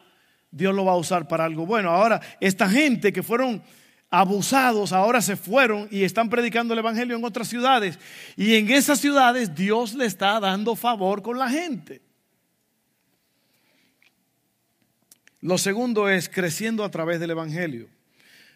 Dios 0.51 0.75
lo 0.75 0.85
va 0.85 0.93
a 0.93 0.97
usar 0.97 1.29
para 1.29 1.45
algo 1.45 1.67
bueno. 1.67 1.91
Ahora, 1.91 2.21
esta 2.41 2.69
gente 2.69 3.13
que 3.13 3.23
fueron 3.23 3.63
abusados 4.11 4.93
ahora 4.93 5.21
se 5.21 5.37
fueron 5.37 5.87
y 5.91 6.03
están 6.03 6.31
predicando 6.31 6.73
el 6.73 6.81
Evangelio 6.81 7.17
en 7.17 7.25
otras 7.25 7.49
ciudades. 7.49 7.99
Y 8.37 8.55
en 8.55 8.71
esas 8.71 9.01
ciudades 9.01 9.55
Dios 9.55 9.95
le 9.95 10.07
está 10.07 10.41
dando 10.41 10.77
favor 10.77 11.23
con 11.23 11.39
la 11.39 11.49
gente. 11.51 12.01
Lo 15.41 15.59
segundo 15.59 16.09
es 16.09 16.29
creciendo 16.29 16.85
a 16.85 16.91
través 16.91 17.21
del 17.21 17.31
Evangelio. 17.31 17.89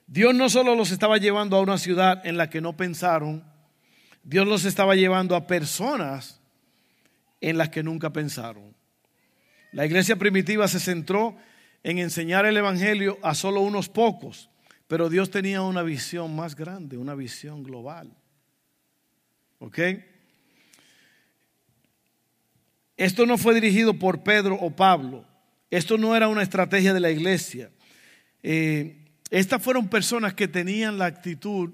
Dios 0.06 0.34
no 0.34 0.48
solo 0.48 0.74
los 0.74 0.90
estaba 0.90 1.18
llevando 1.18 1.56
a 1.56 1.60
una 1.60 1.78
ciudad 1.78 2.26
en 2.26 2.36
la 2.36 2.50
que 2.50 2.60
no 2.60 2.76
pensaron, 2.76 3.44
Dios 4.24 4.46
los 4.46 4.64
estaba 4.64 4.94
llevando 4.94 5.36
a 5.36 5.46
personas 5.46 6.40
en 7.40 7.58
las 7.58 7.70
que 7.70 7.82
nunca 7.82 8.12
pensaron. 8.12 8.74
La 9.72 9.86
iglesia 9.86 10.16
primitiva 10.16 10.68
se 10.68 10.80
centró 10.80 11.36
en 11.82 11.98
enseñar 11.98 12.46
el 12.46 12.56
Evangelio 12.56 13.18
a 13.22 13.34
solo 13.34 13.60
unos 13.60 13.88
pocos, 13.88 14.50
pero 14.86 15.08
Dios 15.08 15.30
tenía 15.30 15.62
una 15.62 15.82
visión 15.82 16.36
más 16.36 16.54
grande, 16.54 16.96
una 16.96 17.14
visión 17.14 17.62
global. 17.62 18.14
¿Ok? 19.58 19.78
Esto 22.96 23.26
no 23.26 23.38
fue 23.38 23.54
dirigido 23.54 23.94
por 23.94 24.22
Pedro 24.22 24.56
o 24.56 24.70
Pablo. 24.70 25.24
Esto 25.72 25.96
no 25.96 26.14
era 26.14 26.28
una 26.28 26.42
estrategia 26.42 26.92
de 26.92 27.00
la 27.00 27.10
iglesia. 27.10 27.70
Eh, 28.42 29.06
estas 29.30 29.62
fueron 29.62 29.88
personas 29.88 30.34
que 30.34 30.46
tenían 30.46 30.98
la 30.98 31.06
actitud, 31.06 31.70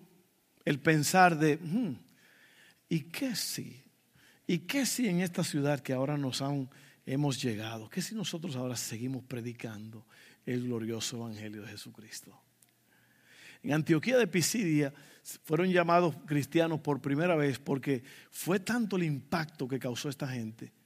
el 0.64 0.78
pensar 0.78 1.36
de, 1.36 1.56
hmm, 1.56 1.96
¿y 2.90 3.00
qué 3.00 3.34
si? 3.34 3.82
¿Y 4.46 4.60
qué 4.60 4.86
si 4.86 5.08
en 5.08 5.20
esta 5.20 5.42
ciudad 5.42 5.80
que 5.80 5.94
ahora 5.94 6.16
nos 6.16 6.42
han, 6.42 6.70
hemos 7.06 7.42
llegado? 7.42 7.90
¿Qué 7.90 8.00
si 8.00 8.14
nosotros 8.14 8.54
ahora 8.54 8.76
seguimos 8.76 9.24
predicando 9.24 10.06
el 10.46 10.62
glorioso 10.62 11.16
Evangelio 11.16 11.62
de 11.62 11.68
Jesucristo? 11.70 12.40
En 13.64 13.72
Antioquía 13.72 14.16
de 14.16 14.28
Pisidia 14.28 14.94
fueron 15.42 15.72
llamados 15.72 16.14
cristianos 16.24 16.78
por 16.78 17.00
primera 17.00 17.34
vez 17.34 17.58
porque 17.58 18.04
fue 18.30 18.60
tanto 18.60 18.94
el 18.94 19.02
impacto 19.02 19.66
que 19.66 19.80
causó 19.80 20.08
esta 20.08 20.28
gente 20.28 20.77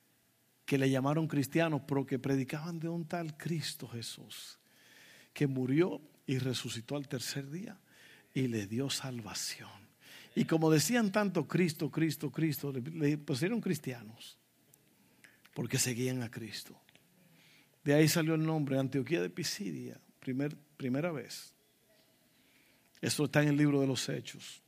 que 0.72 0.78
le 0.78 0.88
llamaron 0.88 1.28
cristianos 1.28 1.82
porque 1.86 2.18
predicaban 2.18 2.80
de 2.80 2.88
un 2.88 3.04
tal 3.04 3.36
Cristo 3.36 3.86
Jesús 3.88 4.58
que 5.34 5.46
murió 5.46 6.00
y 6.26 6.38
resucitó 6.38 6.96
al 6.96 7.08
tercer 7.08 7.50
día 7.50 7.78
y 8.32 8.48
le 8.48 8.66
dio 8.66 8.88
salvación. 8.88 9.68
Y 10.34 10.46
como 10.46 10.70
decían 10.70 11.12
tanto 11.12 11.46
Cristo, 11.46 11.90
Cristo, 11.90 12.30
Cristo, 12.30 12.72
le 12.72 13.18
pusieron 13.18 13.60
cristianos 13.60 14.38
porque 15.52 15.78
seguían 15.78 16.22
a 16.22 16.30
Cristo. 16.30 16.74
De 17.84 17.92
ahí 17.92 18.08
salió 18.08 18.32
el 18.32 18.42
nombre 18.42 18.78
Antioquía 18.78 19.20
de 19.20 19.28
Pisidia, 19.28 20.00
primer, 20.20 20.56
primera 20.78 21.12
vez. 21.12 21.52
Esto 23.02 23.26
está 23.26 23.42
en 23.42 23.50
el 23.50 23.58
libro 23.58 23.78
de 23.78 23.88
los 23.88 24.08
Hechos. 24.08 24.62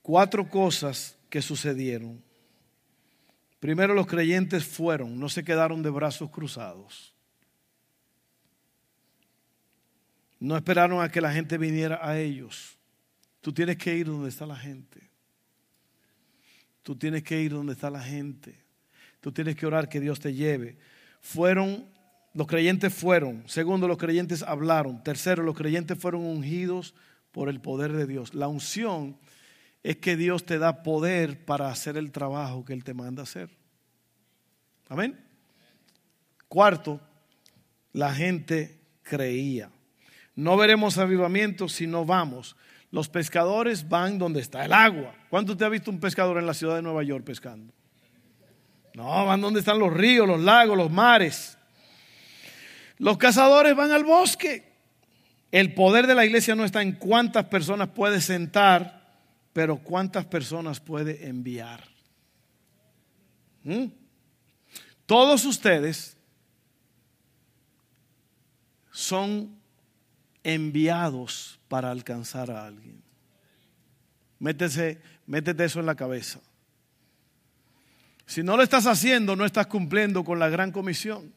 Cuatro 0.00 0.48
cosas 0.48 1.17
que 1.28 1.42
sucedieron 1.42 2.22
Primero 3.60 3.94
los 3.94 4.06
creyentes 4.06 4.64
fueron, 4.64 5.18
no 5.18 5.28
se 5.28 5.44
quedaron 5.44 5.82
de 5.82 5.90
brazos 5.90 6.30
cruzados. 6.30 7.14
No 10.38 10.56
esperaron 10.56 11.02
a 11.02 11.10
que 11.10 11.20
la 11.20 11.32
gente 11.32 11.58
viniera 11.58 11.98
a 12.00 12.18
ellos. 12.18 12.78
Tú 13.40 13.52
tienes 13.52 13.76
que 13.76 13.96
ir 13.96 14.06
donde 14.06 14.28
está 14.28 14.46
la 14.46 14.56
gente. 14.56 15.10
Tú 16.84 16.94
tienes 16.94 17.24
que 17.24 17.40
ir 17.42 17.50
donde 17.50 17.72
está 17.72 17.90
la 17.90 18.00
gente. 18.00 18.54
Tú 19.20 19.32
tienes 19.32 19.56
que 19.56 19.66
orar 19.66 19.88
que 19.88 19.98
Dios 19.98 20.20
te 20.20 20.32
lleve. 20.32 20.78
Fueron, 21.20 21.84
los 22.34 22.46
creyentes 22.46 22.94
fueron. 22.94 23.42
Segundo, 23.48 23.88
los 23.88 23.98
creyentes 23.98 24.44
hablaron. 24.44 25.02
Tercero, 25.02 25.42
los 25.42 25.56
creyentes 25.56 25.98
fueron 25.98 26.24
ungidos 26.24 26.94
por 27.32 27.48
el 27.48 27.60
poder 27.60 27.92
de 27.92 28.06
Dios. 28.06 28.34
La 28.34 28.46
unción 28.46 29.18
es 29.82 29.96
que 29.96 30.16
Dios 30.16 30.44
te 30.44 30.58
da 30.58 30.82
poder 30.82 31.44
para 31.44 31.68
hacer 31.68 31.96
el 31.96 32.12
trabajo 32.12 32.64
que 32.64 32.72
Él 32.72 32.84
te 32.84 32.94
manda 32.94 33.22
hacer. 33.22 33.50
Amén. 34.88 35.18
Cuarto, 36.48 37.00
la 37.92 38.12
gente 38.14 38.80
creía. 39.02 39.70
No 40.34 40.56
veremos 40.56 40.98
avivamiento 40.98 41.68
si 41.68 41.86
no 41.86 42.04
vamos. 42.04 42.56
Los 42.90 43.08
pescadores 43.08 43.88
van 43.88 44.18
donde 44.18 44.40
está 44.40 44.64
el 44.64 44.72
agua. 44.72 45.14
¿Cuánto 45.28 45.56
te 45.56 45.64
ha 45.64 45.68
visto 45.68 45.90
un 45.90 46.00
pescador 46.00 46.38
en 46.38 46.46
la 46.46 46.54
ciudad 46.54 46.76
de 46.76 46.82
Nueva 46.82 47.02
York 47.02 47.24
pescando? 47.24 47.72
No, 48.94 49.26
van 49.26 49.40
donde 49.40 49.60
están 49.60 49.78
los 49.78 49.92
ríos, 49.92 50.26
los 50.26 50.40
lagos, 50.40 50.76
los 50.76 50.90
mares. 50.90 51.58
Los 52.96 53.18
cazadores 53.18 53.76
van 53.76 53.92
al 53.92 54.04
bosque. 54.04 54.72
El 55.52 55.74
poder 55.74 56.06
de 56.06 56.14
la 56.14 56.24
iglesia 56.24 56.54
no 56.54 56.64
está 56.64 56.82
en 56.82 56.92
cuántas 56.92 57.44
personas 57.46 57.88
puede 57.88 58.20
sentar 58.20 58.97
pero 59.58 59.76
¿cuántas 59.76 60.24
personas 60.24 60.78
puede 60.78 61.26
enviar? 61.26 61.82
¿Mm? 63.64 63.86
Todos 65.04 65.44
ustedes 65.44 66.16
son 68.92 69.58
enviados 70.44 71.58
para 71.66 71.90
alcanzar 71.90 72.52
a 72.52 72.66
alguien. 72.66 73.02
Métete 74.38 75.64
eso 75.64 75.80
en 75.80 75.86
la 75.86 75.96
cabeza. 75.96 76.38
Si 78.26 78.44
no 78.44 78.56
lo 78.56 78.62
estás 78.62 78.86
haciendo, 78.86 79.34
no 79.34 79.44
estás 79.44 79.66
cumpliendo 79.66 80.22
con 80.22 80.38
la 80.38 80.48
gran 80.48 80.70
comisión. 80.70 81.34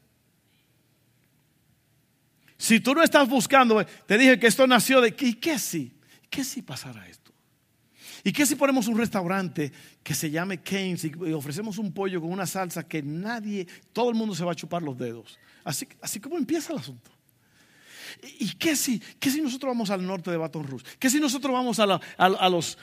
Si 2.56 2.78
tú 2.78 2.94
no 2.94 3.02
estás 3.02 3.28
buscando, 3.28 3.84
te 4.06 4.16
dije 4.16 4.38
que 4.38 4.46
esto 4.46 4.64
nació 4.68 5.00
de, 5.00 5.08
¿y 5.08 5.34
qué 5.34 5.58
si? 5.58 5.92
¿Qué 6.30 6.44
si 6.44 6.62
pasara 6.62 7.08
esto? 7.08 7.21
¿Y 8.24 8.32
qué 8.32 8.46
si 8.46 8.54
ponemos 8.54 8.86
un 8.86 8.98
restaurante 8.98 9.72
que 10.02 10.14
se 10.14 10.30
llame 10.30 10.58
Keynes 10.58 11.04
y 11.04 11.32
ofrecemos 11.32 11.78
un 11.78 11.92
pollo 11.92 12.20
con 12.20 12.30
una 12.30 12.46
salsa 12.46 12.86
que 12.86 13.02
nadie, 13.02 13.66
todo 13.92 14.10
el 14.10 14.14
mundo 14.14 14.34
se 14.34 14.44
va 14.44 14.52
a 14.52 14.54
chupar 14.54 14.82
los 14.82 14.96
dedos? 14.96 15.38
Así, 15.64 15.88
así 16.00 16.20
como 16.20 16.36
empieza 16.36 16.72
el 16.72 16.78
asunto. 16.78 17.10
¿Y 18.38 18.54
qué 18.54 18.76
si, 18.76 19.00
qué 19.18 19.30
si 19.30 19.40
nosotros 19.40 19.70
vamos 19.70 19.90
al 19.90 20.06
norte 20.06 20.30
de 20.30 20.36
Baton 20.36 20.66
Rouge? 20.66 20.84
¿Qué 20.98 21.10
si 21.10 21.18
nosotros 21.18 21.52
vamos 21.52 21.78
a, 21.80 21.86
los, 22.48 22.76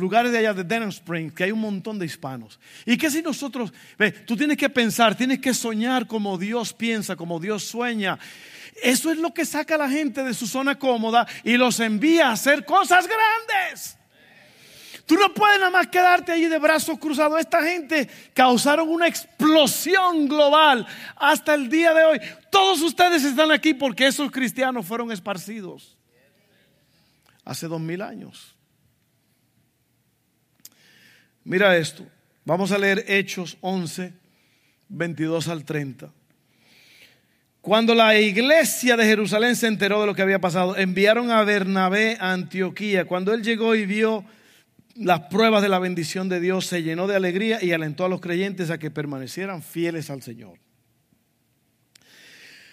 lugares 0.00 0.32
de 0.32 0.38
allá 0.38 0.54
de 0.54 0.64
Denham 0.64 0.88
Springs, 0.88 1.32
que 1.32 1.44
hay 1.44 1.52
un 1.52 1.60
montón 1.60 1.98
de 1.98 2.06
hispanos? 2.06 2.58
¿Y 2.84 2.96
qué 2.96 3.10
si 3.10 3.22
nosotros, 3.22 3.72
ve, 3.98 4.10
tú 4.10 4.36
tienes 4.36 4.56
que 4.56 4.68
pensar, 4.70 5.14
tienes 5.14 5.38
que 5.38 5.54
soñar 5.54 6.06
como 6.06 6.38
Dios 6.38 6.72
piensa, 6.72 7.14
como 7.14 7.38
Dios 7.38 7.64
sueña? 7.64 8.18
Eso 8.82 9.12
es 9.12 9.18
lo 9.18 9.32
que 9.32 9.44
saca 9.44 9.76
a 9.76 9.78
la 9.78 9.88
gente 9.88 10.24
de 10.24 10.34
su 10.34 10.46
zona 10.46 10.78
cómoda 10.78 11.26
y 11.44 11.56
los 11.56 11.78
envía 11.78 12.28
a 12.28 12.32
hacer 12.32 12.64
cosas 12.64 13.06
grandes. 13.06 13.96
Tú 15.06 15.16
no 15.16 15.34
puedes 15.34 15.58
nada 15.58 15.70
más 15.70 15.88
quedarte 15.88 16.32
allí 16.32 16.46
de 16.46 16.58
brazos 16.58 16.98
cruzados. 16.98 17.38
Esta 17.38 17.62
gente 17.62 18.08
causaron 18.32 18.88
una 18.88 19.06
explosión 19.06 20.26
global 20.28 20.86
hasta 21.16 21.54
el 21.54 21.68
día 21.68 21.92
de 21.92 22.04
hoy. 22.04 22.20
Todos 22.50 22.80
ustedes 22.80 23.22
están 23.24 23.52
aquí 23.52 23.74
porque 23.74 24.06
esos 24.06 24.30
cristianos 24.30 24.86
fueron 24.86 25.12
esparcidos 25.12 25.98
hace 27.44 27.68
dos 27.68 27.80
mil 27.80 28.00
años. 28.00 28.54
Mira 31.44 31.76
esto. 31.76 32.06
Vamos 32.46 32.72
a 32.72 32.78
leer 32.78 33.04
Hechos 33.06 33.58
11, 33.60 34.12
22 34.88 35.48
al 35.48 35.64
30. 35.64 36.10
Cuando 37.60 37.94
la 37.94 38.18
iglesia 38.18 38.96
de 38.96 39.06
Jerusalén 39.06 39.56
se 39.56 39.66
enteró 39.66 40.00
de 40.00 40.06
lo 40.06 40.14
que 40.14 40.22
había 40.22 40.38
pasado, 40.38 40.76
enviaron 40.76 41.30
a 41.30 41.42
Bernabé 41.44 42.16
a 42.20 42.32
Antioquía. 42.32 43.06
Cuando 43.06 43.32
él 43.32 43.42
llegó 43.42 43.74
y 43.74 43.86
vio 43.86 44.24
las 44.94 45.20
pruebas 45.22 45.62
de 45.62 45.68
la 45.68 45.78
bendición 45.78 46.28
de 46.28 46.40
Dios, 46.40 46.66
se 46.66 46.82
llenó 46.82 47.06
de 47.06 47.16
alegría 47.16 47.62
y 47.62 47.72
alentó 47.72 48.04
a 48.04 48.08
los 48.08 48.20
creyentes 48.20 48.70
a 48.70 48.78
que 48.78 48.90
permanecieran 48.90 49.62
fieles 49.62 50.10
al 50.10 50.22
Señor. 50.22 50.58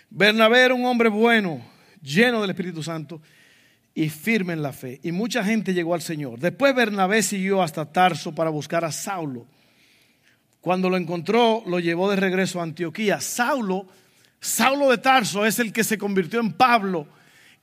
Bernabé 0.09 0.59
era 0.61 0.73
un 0.73 0.85
hombre 0.85 1.09
bueno, 1.09 1.61
lleno 2.01 2.41
del 2.41 2.51
Espíritu 2.51 2.83
Santo 2.83 3.21
y 3.93 4.09
firme 4.09 4.53
en 4.53 4.61
la 4.61 4.73
fe. 4.73 4.99
Y 5.03 5.11
mucha 5.11 5.43
gente 5.43 5.73
llegó 5.73 5.93
al 5.93 6.01
Señor. 6.01 6.39
Después 6.39 6.75
Bernabé 6.75 7.23
siguió 7.23 7.61
hasta 7.63 7.91
Tarso 7.91 8.35
para 8.35 8.49
buscar 8.49 8.85
a 8.85 8.91
Saulo. 8.91 9.47
Cuando 10.59 10.89
lo 10.89 10.97
encontró, 10.97 11.63
lo 11.65 11.79
llevó 11.79 12.09
de 12.09 12.17
regreso 12.17 12.59
a 12.59 12.63
Antioquía. 12.63 13.19
Saulo, 13.19 13.87
Saulo 14.39 14.91
de 14.91 14.97
Tarso 14.97 15.45
es 15.45 15.59
el 15.59 15.73
que 15.73 15.83
se 15.83 15.97
convirtió 15.97 16.39
en 16.39 16.53
Pablo 16.53 17.07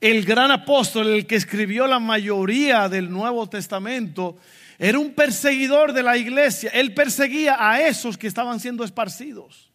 el 0.00 0.24
gran 0.24 0.50
apóstol, 0.50 1.08
el 1.08 1.26
que 1.26 1.36
escribió 1.36 1.86
la 1.86 1.98
mayoría 1.98 2.88
del 2.88 3.10
Nuevo 3.10 3.48
Testamento, 3.48 4.38
Era 4.78 5.00
un 5.00 5.12
perseguidor 5.12 5.92
de 5.92 6.04
la 6.04 6.16
iglesia. 6.16 6.70
Él 6.72 6.94
perseguía 6.94 7.56
a 7.58 7.80
esos 7.80 8.16
que 8.16 8.28
estaban 8.28 8.60
siendo 8.60 8.84
esparcidos. 8.84 9.72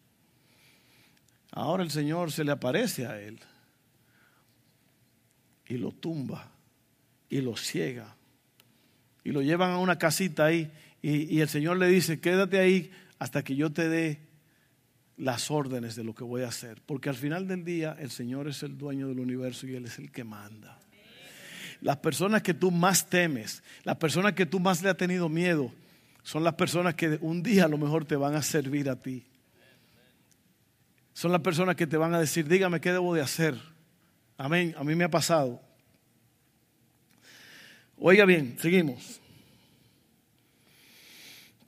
Ahora 1.51 1.83
el 1.83 1.91
Señor 1.91 2.31
se 2.31 2.45
le 2.45 2.53
aparece 2.53 3.05
a 3.05 3.19
él 3.19 3.37
y 5.67 5.77
lo 5.77 5.91
tumba 5.91 6.51
y 7.29 7.41
lo 7.41 7.57
ciega. 7.57 8.15
Y 9.25 9.31
lo 9.31 9.41
llevan 9.41 9.71
a 9.71 9.77
una 9.77 9.97
casita 9.97 10.45
ahí 10.45 10.71
y, 11.01 11.35
y 11.35 11.41
el 11.41 11.49
Señor 11.49 11.77
le 11.77 11.87
dice, 11.87 12.21
quédate 12.21 12.59
ahí 12.59 12.89
hasta 13.19 13.43
que 13.43 13.55
yo 13.55 13.71
te 13.71 13.89
dé 13.89 14.19
las 15.17 15.51
órdenes 15.51 15.95
de 15.95 16.03
lo 16.03 16.13
que 16.15 16.23
voy 16.23 16.43
a 16.43 16.47
hacer. 16.47 16.81
Porque 16.85 17.09
al 17.09 17.15
final 17.15 17.47
del 17.47 17.63
día 17.63 17.95
el 17.99 18.11
Señor 18.11 18.47
es 18.47 18.63
el 18.63 18.77
dueño 18.77 19.07
del 19.07 19.19
universo 19.19 19.67
y 19.67 19.75
Él 19.75 19.85
es 19.85 19.99
el 19.99 20.11
que 20.11 20.23
manda. 20.23 20.79
Las 21.81 21.97
personas 21.97 22.41
que 22.41 22.53
tú 22.53 22.71
más 22.71 23.09
temes, 23.09 23.61
las 23.83 23.97
personas 23.97 24.33
que 24.33 24.45
tú 24.45 24.59
más 24.59 24.81
le 24.81 24.89
has 24.89 24.97
tenido 24.97 25.27
miedo, 25.27 25.71
son 26.23 26.43
las 26.43 26.53
personas 26.53 26.95
que 26.95 27.17
un 27.21 27.43
día 27.43 27.65
a 27.65 27.67
lo 27.67 27.77
mejor 27.77 28.05
te 28.05 28.15
van 28.15 28.35
a 28.35 28.41
servir 28.41 28.89
a 28.89 28.95
ti. 28.95 29.25
Son 31.13 31.31
las 31.31 31.41
personas 31.41 31.75
que 31.75 31.85
te 31.85 31.97
van 31.97 32.13
a 32.13 32.19
decir, 32.19 32.47
dígame 32.47 32.79
qué 32.79 32.91
debo 32.91 33.13
de 33.13 33.21
hacer. 33.21 33.55
Amén, 34.37 34.73
a 34.77 34.83
mí 34.83 34.95
me 34.95 35.03
ha 35.03 35.11
pasado. 35.11 35.61
Oiga 37.97 38.25
bien, 38.25 38.57
seguimos. 38.59 39.22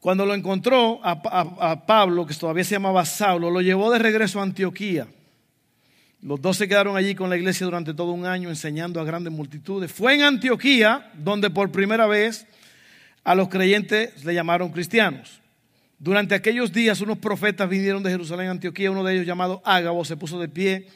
Cuando 0.05 0.23
lo 0.23 0.35
encontró 0.35 0.99
a, 1.03 1.83
Pablo, 1.87 2.27
que 2.27 2.35
todavía 2.35 2.63
se 2.63 2.75
llamaba 2.75 3.03
Saulo, 3.05 3.49
lo 3.49 3.59
llevó 3.59 3.91
de 3.91 3.97
regreso 3.97 4.39
a 4.39 4.43
Antioquía. 4.43 5.07
Los 6.21 6.39
dos 6.39 6.57
se 6.57 6.67
quedaron 6.67 6.95
allí 6.95 7.15
con 7.15 7.27
la 7.27 7.37
iglesia 7.37 7.65
durante 7.65 7.91
todo 7.95 8.11
un 8.11 8.27
año 8.27 8.49
enseñando 8.49 9.01
a 9.01 9.03
grandes 9.03 9.33
multitudes. 9.33 9.91
Fue 9.91 10.13
en 10.13 10.21
Antioquía 10.21 11.11
donde 11.15 11.49
por 11.49 11.71
primera 11.71 12.05
vez 12.05 12.45
a 13.23 13.33
los 13.33 13.49
creyentes 13.49 14.23
le 14.23 14.35
llamaron 14.35 14.69
cristianos. 14.69 15.41
Durante 15.97 16.35
aquellos 16.35 16.71
días 16.71 17.01
unos 17.01 17.17
profetas 17.17 17.67
vinieron 17.67 18.03
de 18.03 18.11
Jerusalén 18.11 18.49
a 18.49 18.51
Antioquía, 18.51 18.91
uno 18.91 19.03
de 19.03 19.15
ellos 19.15 19.25
llamado 19.25 19.63
Ágabo 19.65 20.05
se 20.05 20.17
puso 20.17 20.39
de 20.39 20.49
pie 20.49 20.87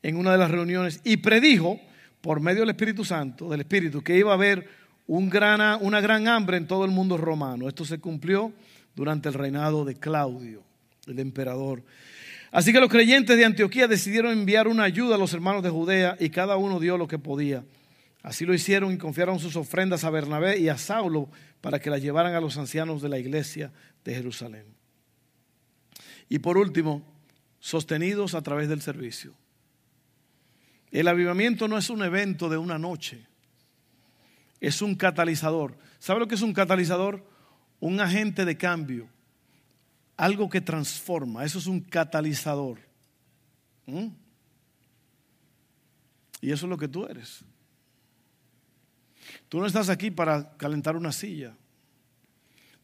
en 0.00 0.14
una 0.14 0.30
de 0.30 0.38
las 0.38 0.52
reuniones 0.52 1.00
y 1.02 1.16
predijo 1.16 1.80
por 2.20 2.38
medio 2.38 2.60
del 2.60 2.70
Espíritu 2.70 3.04
Santo, 3.04 3.48
del 3.48 3.62
Espíritu, 3.62 4.00
que 4.00 4.16
iba 4.16 4.30
a 4.30 4.34
haber 4.34 4.83
un 5.06 5.28
gran, 5.28 5.78
una 5.82 6.00
gran 6.00 6.28
hambre 6.28 6.56
en 6.56 6.66
todo 6.66 6.84
el 6.84 6.90
mundo 6.90 7.16
romano. 7.16 7.68
Esto 7.68 7.84
se 7.84 7.98
cumplió 7.98 8.52
durante 8.94 9.28
el 9.28 9.34
reinado 9.34 9.84
de 9.84 9.94
Claudio, 9.96 10.62
el 11.06 11.18
emperador. 11.18 11.82
Así 12.50 12.72
que 12.72 12.80
los 12.80 12.88
creyentes 12.88 13.36
de 13.36 13.44
Antioquía 13.44 13.88
decidieron 13.88 14.32
enviar 14.32 14.68
una 14.68 14.84
ayuda 14.84 15.16
a 15.16 15.18
los 15.18 15.32
hermanos 15.34 15.62
de 15.62 15.70
Judea 15.70 16.16
y 16.20 16.30
cada 16.30 16.56
uno 16.56 16.78
dio 16.78 16.96
lo 16.96 17.08
que 17.08 17.18
podía. 17.18 17.64
Así 18.22 18.46
lo 18.46 18.54
hicieron 18.54 18.92
y 18.92 18.98
confiaron 18.98 19.38
sus 19.38 19.56
ofrendas 19.56 20.04
a 20.04 20.10
Bernabé 20.10 20.58
y 20.58 20.68
a 20.68 20.78
Saulo 20.78 21.28
para 21.60 21.80
que 21.80 21.90
las 21.90 22.00
llevaran 22.00 22.34
a 22.34 22.40
los 22.40 22.56
ancianos 22.56 23.02
de 23.02 23.08
la 23.08 23.18
iglesia 23.18 23.72
de 24.04 24.14
Jerusalén. 24.14 24.64
Y 26.28 26.38
por 26.38 26.56
último, 26.56 27.02
sostenidos 27.58 28.34
a 28.34 28.42
través 28.42 28.68
del 28.68 28.80
servicio. 28.80 29.34
El 30.90 31.08
avivamiento 31.08 31.66
no 31.66 31.76
es 31.76 31.90
un 31.90 32.02
evento 32.02 32.48
de 32.48 32.56
una 32.56 32.78
noche, 32.78 33.26
es 34.66 34.82
un 34.82 34.94
catalizador. 34.94 35.76
¿Sabe 35.98 36.20
lo 36.20 36.28
que 36.28 36.34
es 36.34 36.42
un 36.42 36.52
catalizador? 36.52 37.24
Un 37.80 38.00
agente 38.00 38.44
de 38.44 38.56
cambio 38.56 39.08
algo 40.16 40.48
que 40.48 40.60
transforma, 40.60 41.44
eso 41.44 41.58
es 41.58 41.66
un 41.66 41.80
catalizador. 41.80 42.78
¿Mm? 43.86 44.08
Y 46.40 46.52
eso 46.52 46.66
es 46.66 46.70
lo 46.70 46.76
que 46.76 46.88
tú 46.88 47.06
eres. 47.06 47.44
Tú 49.48 49.60
no 49.60 49.66
estás 49.66 49.88
aquí 49.88 50.10
para 50.10 50.56
calentar 50.56 50.96
una 50.96 51.12
silla. 51.12 51.56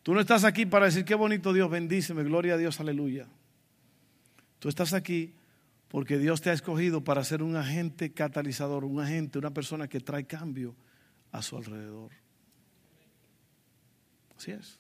Tú 0.03 0.15
no 0.15 0.21
estás 0.21 0.45
aquí 0.45 0.67
para 0.67 0.87
decir 0.87 1.05
qué 1.05 1.15
bonito 1.15 1.53
Dios, 1.53 1.71
bendíceme, 1.71 2.25
gloria 2.25 2.55
a 2.55 2.57
Dios, 2.57 2.81
aleluya. 2.81 3.27
Tú 4.59 4.69
estás 4.69 4.93
aquí 4.93 5.35
porque 5.89 6.19
Dios 6.19 6.41
te 6.41 6.51
ha 6.51 6.53
escogido 6.53 7.05
para 7.05 7.23
ser 7.25 7.43
un 7.43 7.57
agente 7.57 8.13
catalizador, 8.13 8.85
un 8.85 9.01
agente, 9.01 9.39
una 9.39 9.51
persona 9.51 9.89
que 9.89 10.01
trae 10.01 10.27
cambio 10.27 10.75
a 11.33 11.43
su 11.43 11.57
alrededor. 11.57 12.11
Así 14.37 14.53
es. 14.53 14.79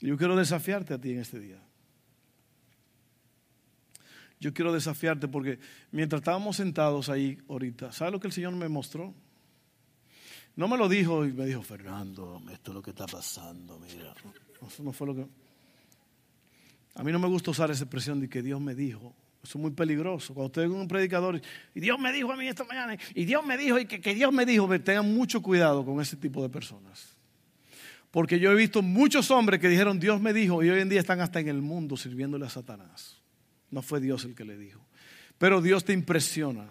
Yo 0.00 0.16
quiero 0.16 0.36
desafiarte 0.36 0.94
a 0.94 1.00
ti 1.00 1.12
en 1.12 1.20
este 1.20 1.40
día. 1.40 1.60
Yo 4.38 4.52
quiero 4.52 4.72
desafiarte 4.72 5.28
porque 5.28 5.58
mientras 5.90 6.20
estábamos 6.20 6.56
sentados 6.56 7.08
ahí 7.08 7.38
ahorita, 7.48 7.92
¿sabes 7.92 8.12
lo 8.12 8.20
que 8.20 8.26
el 8.26 8.32
Señor 8.32 8.54
me 8.54 8.68
mostró? 8.68 9.14
No 10.56 10.68
me 10.68 10.76
lo 10.76 10.88
dijo 10.88 11.24
y 11.24 11.32
me 11.32 11.46
dijo, 11.46 11.62
Fernando, 11.62 12.42
esto 12.50 12.70
es 12.70 12.74
lo 12.74 12.82
que 12.82 12.90
está 12.90 13.06
pasando, 13.06 13.78
mira. 13.78 14.14
Eso 14.66 14.82
no 14.82 14.92
fue 14.92 15.06
lo 15.06 15.14
que... 15.14 15.26
A 16.94 17.02
mí 17.02 17.12
no 17.12 17.18
me 17.18 17.28
gusta 17.28 17.50
usar 17.50 17.70
esa 17.70 17.84
expresión 17.84 18.20
de 18.20 18.28
que 18.28 18.42
Dios 18.42 18.60
me 18.60 18.74
dijo. 18.74 19.14
Eso 19.46 19.58
es 19.58 19.62
muy 19.62 19.70
peligroso. 19.70 20.34
Cuando 20.34 20.46
usted 20.46 20.62
es 20.62 20.68
un 20.68 20.88
predicador 20.88 21.40
y 21.72 21.80
Dios 21.80 22.00
me 22.00 22.12
dijo 22.12 22.32
a 22.32 22.36
mí 22.36 22.48
esta 22.48 22.64
mañana 22.64 22.98
y 23.14 23.24
Dios 23.24 23.46
me 23.46 23.56
dijo 23.56 23.78
y 23.78 23.86
que, 23.86 24.00
que 24.00 24.12
Dios 24.12 24.32
me 24.32 24.44
dijo, 24.44 24.68
tengan 24.80 25.14
mucho 25.14 25.40
cuidado 25.40 25.84
con 25.84 26.00
ese 26.00 26.16
tipo 26.16 26.42
de 26.42 26.48
personas. 26.48 27.14
Porque 28.10 28.40
yo 28.40 28.50
he 28.50 28.56
visto 28.56 28.82
muchos 28.82 29.30
hombres 29.30 29.60
que 29.60 29.68
dijeron, 29.68 30.00
Dios 30.00 30.20
me 30.20 30.32
dijo, 30.32 30.64
y 30.64 30.70
hoy 30.70 30.80
en 30.80 30.88
día 30.88 30.98
están 30.98 31.20
hasta 31.20 31.38
en 31.38 31.46
el 31.46 31.62
mundo 31.62 31.96
sirviéndole 31.96 32.44
a 32.44 32.50
Satanás. 32.50 33.18
No 33.70 33.82
fue 33.82 34.00
Dios 34.00 34.24
el 34.24 34.34
que 34.34 34.44
le 34.44 34.56
dijo. 34.56 34.80
Pero 35.38 35.60
Dios 35.60 35.84
te 35.84 35.92
impresiona. 35.92 36.66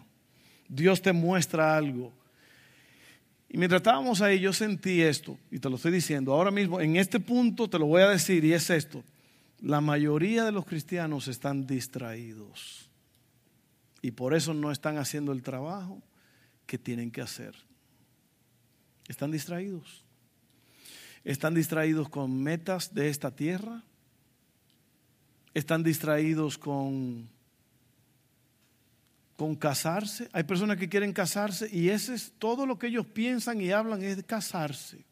Dios 0.67 1.01
te 1.01 1.13
muestra 1.13 1.77
algo. 1.77 2.11
Y 3.47 3.57
mientras 3.57 3.79
estábamos 3.79 4.21
ahí, 4.21 4.39
yo 4.41 4.51
sentí 4.51 5.01
esto, 5.01 5.37
y 5.49 5.59
te 5.59 5.69
lo 5.69 5.77
estoy 5.77 5.93
diciendo, 5.93 6.33
ahora 6.33 6.51
mismo, 6.51 6.81
en 6.81 6.97
este 6.97 7.21
punto 7.21 7.69
te 7.69 7.79
lo 7.79 7.85
voy 7.85 8.01
a 8.01 8.09
decir, 8.09 8.43
y 8.43 8.51
es 8.51 8.69
esto. 8.69 9.01
La 9.59 9.81
mayoría 9.81 10.43
de 10.43 10.51
los 10.51 10.65
cristianos 10.65 11.27
están 11.27 11.65
distraídos. 11.65 12.89
Y 14.01 14.11
por 14.11 14.33
eso 14.33 14.53
no 14.53 14.71
están 14.71 14.97
haciendo 14.97 15.31
el 15.31 15.41
trabajo 15.41 16.01
que 16.65 16.77
tienen 16.77 17.11
que 17.11 17.21
hacer. 17.21 17.55
Están 19.07 19.31
distraídos 19.31 20.05
están 21.25 21.55
distraídos 21.55 22.07
con 22.07 22.41
metas 22.41 22.93
de 22.93 23.09
esta 23.09 23.35
tierra, 23.35 23.83
están 25.55 25.83
distraídos 25.83 26.57
con, 26.57 27.27
con 29.35 29.55
casarse. 29.55 30.29
Hay 30.31 30.43
personas 30.43 30.77
que 30.77 30.87
quieren 30.87 31.11
casarse 31.11 31.67
y 31.71 31.89
ese 31.89 32.13
es 32.13 32.31
todo 32.37 32.67
lo 32.67 32.77
que 32.77 32.87
ellos 32.87 33.07
piensan 33.07 33.59
y 33.59 33.71
hablan 33.71 34.03
es 34.03 34.17
de 34.17 34.23
casarse. 34.23 35.03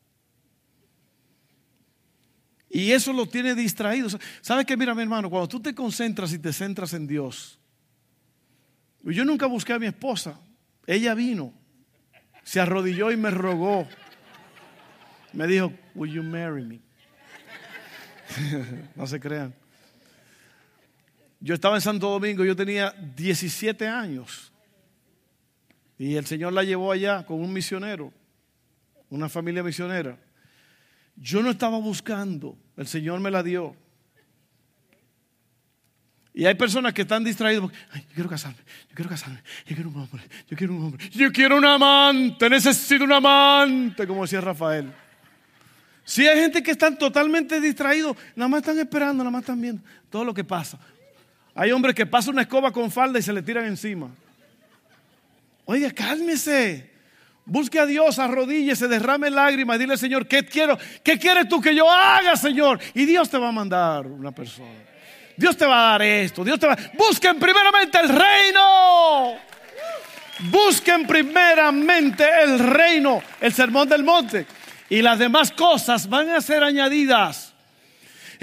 Y 2.73 2.91
eso 2.91 3.13
lo 3.13 3.25
tiene 3.27 3.55
distraído. 3.55 4.09
¿Sabes 4.41 4.65
qué? 4.65 4.75
Mira, 4.75 4.93
mi 4.95 5.03
hermano, 5.03 5.29
cuando 5.29 5.47
tú 5.47 5.62
te 5.62 5.73
concentras 5.73 6.33
y 6.33 6.39
te 6.39 6.51
centras 6.51 6.93
en 6.93 7.07
Dios. 7.07 7.59
Yo 9.03 9.23
nunca 9.23 9.45
busqué 9.45 9.73
a 9.73 9.79
mi 9.79 9.86
esposa. 9.86 10.39
Ella 10.88 11.13
vino, 11.13 11.53
se 12.43 12.59
arrodilló 12.59 13.12
y 13.12 13.17
me 13.17 13.31
rogó 13.31 13.88
me 15.33 15.47
dijo, 15.47 15.73
Will 15.95 16.13
you 16.13 16.23
marry 16.23 16.63
me? 16.63 16.79
no 18.95 19.05
se 19.05 19.19
crean. 19.19 19.53
Yo 21.39 21.55
estaba 21.55 21.75
en 21.75 21.81
Santo 21.81 22.09
Domingo, 22.09 22.45
yo 22.45 22.55
tenía 22.55 22.91
17 22.91 23.86
años. 23.88 24.51
Y 25.97 26.15
el 26.15 26.25
Señor 26.25 26.53
la 26.53 26.63
llevó 26.63 26.91
allá 26.91 27.25
con 27.25 27.41
un 27.41 27.51
misionero, 27.51 28.13
una 29.09 29.27
familia 29.27 29.62
misionera. 29.63 30.17
Yo 31.15 31.41
no 31.41 31.51
estaba 31.51 31.77
buscando, 31.77 32.57
el 32.77 32.88
Señor 32.88 33.19
me 33.19 33.31
la 33.31 33.43
dio. 33.43 33.75
Y 36.33 36.45
hay 36.45 36.55
personas 36.55 36.93
que 36.93 37.03
están 37.03 37.23
distraídas 37.23 37.62
yo 37.62 38.01
quiero 38.15 38.29
casarme, 38.29 38.57
yo 38.89 38.95
quiero 38.95 39.09
casarme, 39.09 39.43
yo 39.67 39.75
quiero 39.75 39.89
un 39.89 39.97
hombre, 39.97 40.23
yo 40.49 40.57
quiero 40.57 40.73
un 40.73 40.83
hombre, 40.86 41.09
yo 41.12 41.31
quiero 41.31 41.57
un 41.57 41.65
amante, 41.65 42.49
necesito 42.49 43.03
un 43.03 43.13
amante, 43.13 44.07
como 44.07 44.23
decía 44.23 44.41
Rafael. 44.41 44.91
Si 46.03 46.27
hay 46.27 46.39
gente 46.39 46.63
que 46.63 46.71
están 46.71 46.97
totalmente 46.97 47.62
distraídos, 47.62 48.17
nada 48.36 48.47
más 48.49 48.62
están 48.62 48.79
esperando, 48.79 49.23
nada 49.23 49.31
más 49.31 49.41
están 49.41 49.62
viendo 49.62 49.83
todo 50.09 50.25
lo 50.25 50.33
que 50.33 50.43
pasa. 50.43 50.79
Hay 51.55 51.71
hombres 51.71 51.93
que 51.93 52.05
pasan 52.05 52.33
una 52.33 52.41
escoba 52.41 52.71
con 52.71 52.91
falda 52.91 53.19
y 53.19 53.21
se 53.21 53.31
le 53.31 53.43
tiran 53.43 53.65
encima. 53.65 54.09
Oiga, 55.65 55.91
cálmese. 55.91 56.92
Busque 57.45 57.79
a 57.79 57.86
Dios, 57.86 58.19
arrodíllese, 58.19 58.88
derrame 58.88 59.29
lágrimas, 59.29 59.77
dile 59.77 59.97
Señor, 59.97 60.27
¿qué 60.27 60.45
quiero? 60.45 60.77
¿Qué 61.03 61.19
quieres 61.19 61.47
tú 61.49 61.60
que 61.60 61.75
yo 61.75 61.91
haga, 61.91 62.36
Señor? 62.38 62.79
Y 62.93 63.06
Dios 63.06 63.29
te 63.29 63.38
va 63.38 63.49
a 63.49 63.51
mandar 63.51 64.08
una 64.08 64.32
persona. 64.32 64.69
Dios 65.36 65.58
te 65.58 65.65
va 65.65 65.88
a 65.88 65.91
dar 65.91 66.01
esto. 66.03 66.43
Dios 66.43 66.60
te 66.60 66.67
va. 66.67 66.77
Busquen 66.97 67.39
primeramente 67.39 67.99
el 67.99 68.10
reino. 68.10 69.36
Busquen 70.51 71.06
primeramente 71.06 72.25
el 72.43 72.60
reino, 72.60 73.21
el 73.39 73.53
sermón 73.53 73.88
del 73.88 74.03
monte 74.03 74.45
y 74.89 75.01
las 75.01 75.19
demás 75.19 75.51
cosas 75.51 76.10
van 76.10 76.29
a 76.29 76.41
ser 76.41 76.63
añadidas. 76.63 77.53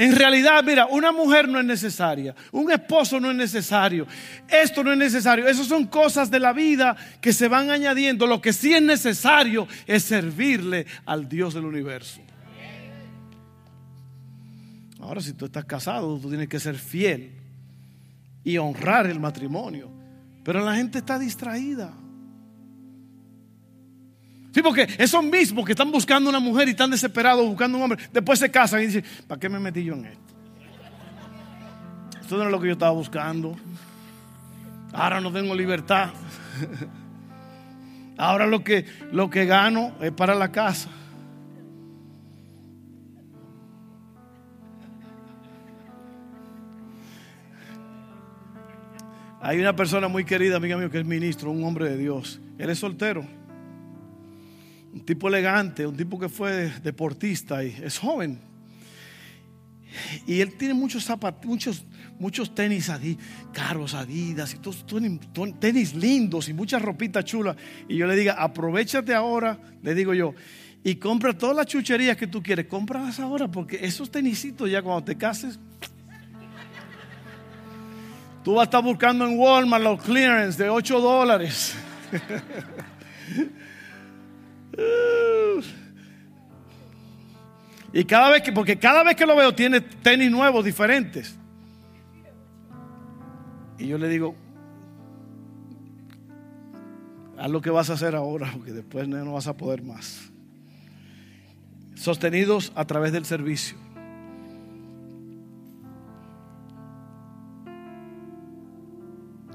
En 0.00 0.16
realidad, 0.16 0.64
mira, 0.64 0.86
una 0.86 1.12
mujer 1.12 1.46
no 1.46 1.60
es 1.60 1.66
necesaria, 1.66 2.34
un 2.52 2.72
esposo 2.72 3.20
no 3.20 3.30
es 3.32 3.36
necesario, 3.36 4.06
esto 4.48 4.82
no 4.82 4.92
es 4.92 4.96
necesario, 4.96 5.46
esas 5.46 5.66
son 5.66 5.88
cosas 5.88 6.30
de 6.30 6.40
la 6.40 6.54
vida 6.54 6.96
que 7.20 7.34
se 7.34 7.48
van 7.48 7.70
añadiendo. 7.70 8.26
Lo 8.26 8.40
que 8.40 8.54
sí 8.54 8.72
es 8.72 8.80
necesario 8.80 9.68
es 9.86 10.04
servirle 10.04 10.86
al 11.04 11.28
Dios 11.28 11.52
del 11.52 11.66
universo. 11.66 12.22
Ahora, 15.00 15.20
si 15.20 15.34
tú 15.34 15.44
estás 15.44 15.66
casado, 15.66 16.18
tú 16.18 16.30
tienes 16.30 16.48
que 16.48 16.60
ser 16.60 16.76
fiel 16.76 17.32
y 18.42 18.56
honrar 18.56 19.06
el 19.06 19.20
matrimonio. 19.20 19.90
Pero 20.42 20.64
la 20.64 20.76
gente 20.76 20.96
está 20.96 21.18
distraída. 21.18 21.92
Sí, 24.52 24.62
porque 24.62 24.88
esos 24.98 25.22
mismos 25.22 25.64
que 25.64 25.72
están 25.72 25.92
buscando 25.92 26.28
una 26.28 26.40
mujer 26.40 26.66
y 26.68 26.72
están 26.72 26.90
desesperados 26.90 27.46
buscando 27.46 27.78
un 27.78 27.84
hombre, 27.84 28.02
después 28.12 28.38
se 28.38 28.50
casan 28.50 28.82
y 28.82 28.86
dicen, 28.86 29.04
¿para 29.28 29.38
qué 29.38 29.48
me 29.48 29.60
metí 29.60 29.84
yo 29.84 29.94
en 29.94 30.06
esto? 30.06 30.34
Esto 32.20 32.36
no 32.36 32.44
es 32.44 32.50
lo 32.50 32.60
que 32.60 32.66
yo 32.66 32.72
estaba 32.72 32.92
buscando. 32.92 33.56
Ahora 34.92 35.20
no 35.20 35.32
tengo 35.32 35.54
libertad. 35.54 36.10
Ahora 38.18 38.46
lo 38.46 38.62
que, 38.62 38.84
lo 39.12 39.30
que 39.30 39.46
gano 39.46 39.94
es 40.00 40.12
para 40.12 40.34
la 40.34 40.52
casa. 40.52 40.90
Hay 49.40 49.58
una 49.58 49.74
persona 49.74 50.06
muy 50.08 50.24
querida, 50.24 50.56
amiga 50.56 50.76
mío, 50.76 50.90
que 50.90 50.98
es 50.98 51.06
ministro, 51.06 51.50
un 51.50 51.64
hombre 51.64 51.88
de 51.88 51.96
Dios. 51.96 52.40
Él 52.58 52.68
es 52.68 52.78
soltero. 52.78 53.39
Un 54.92 55.04
tipo 55.04 55.28
elegante, 55.28 55.86
un 55.86 55.96
tipo 55.96 56.18
que 56.18 56.28
fue 56.28 56.72
deportista 56.82 57.64
y 57.64 57.76
es 57.82 57.98
joven. 57.98 58.40
Y 60.26 60.40
él 60.40 60.56
tiene 60.56 60.74
muchos 60.74 61.04
zapatos, 61.04 61.44
muchos, 61.46 61.84
muchos 62.18 62.54
tenis 62.54 62.90
caros, 63.52 63.94
adidas, 63.94 64.54
y 64.54 64.58
todos, 64.58 64.84
tenis 65.58 65.94
lindos 65.94 66.48
y 66.48 66.52
muchas 66.52 66.82
ropitas 66.82 67.24
chulas. 67.24 67.56
Y 67.88 67.96
yo 67.96 68.06
le 68.06 68.16
diga, 68.16 68.34
aprovechate 68.34 69.14
ahora, 69.14 69.58
le 69.82 69.94
digo 69.94 70.14
yo, 70.14 70.34
y 70.82 70.96
compra 70.96 71.36
todas 71.36 71.56
las 71.56 71.66
chucherías 71.66 72.16
que 72.16 72.26
tú 72.26 72.42
quieres, 72.42 72.66
cómpralas 72.66 73.18
ahora, 73.20 73.48
porque 73.48 73.78
esos 73.82 74.10
tenisitos 74.10 74.70
ya 74.70 74.82
cuando 74.82 75.04
te 75.04 75.16
cases, 75.16 75.58
Tú 78.42 78.54
vas 78.54 78.62
a 78.62 78.64
estar 78.64 78.82
buscando 78.82 79.26
en 79.26 79.38
Walmart 79.38 79.84
los 79.84 80.02
clearance 80.02 80.62
de 80.62 80.70
8 80.70 81.00
dólares. 81.00 81.74
y 87.92 88.04
cada 88.04 88.30
vez 88.30 88.42
que, 88.42 88.52
porque 88.52 88.78
cada 88.78 89.02
vez 89.02 89.16
que 89.16 89.26
lo 89.26 89.36
veo 89.36 89.54
tiene 89.54 89.80
tenis 89.80 90.30
nuevos 90.30 90.64
diferentes. 90.64 91.36
Y 93.78 93.88
yo 93.88 93.98
le 93.98 94.08
digo, 94.08 94.34
haz 97.38 97.50
lo 97.50 97.60
que 97.60 97.70
vas 97.70 97.90
a 97.90 97.94
hacer 97.94 98.14
ahora, 98.14 98.50
porque 98.52 98.72
después 98.72 99.08
no 99.08 99.32
vas 99.32 99.46
a 99.46 99.56
poder 99.56 99.82
más. 99.82 100.30
Sostenidos 101.94 102.72
a 102.74 102.86
través 102.86 103.12
del 103.12 103.24
servicio. 103.24 103.76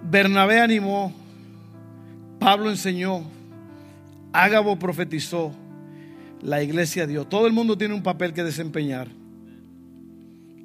Bernabé 0.03 0.59
animó, 0.59 1.13
Pablo 2.39 2.69
enseñó, 2.69 3.23
Ágabo 4.35 4.77
profetizó, 4.77 5.55
la 6.41 6.61
iglesia 6.61 7.07
dio. 7.07 7.25
Todo 7.25 7.47
el 7.47 7.53
mundo 7.53 7.77
tiene 7.77 7.93
un 7.93 8.03
papel 8.03 8.33
que 8.33 8.43
desempeñar. 8.43 9.07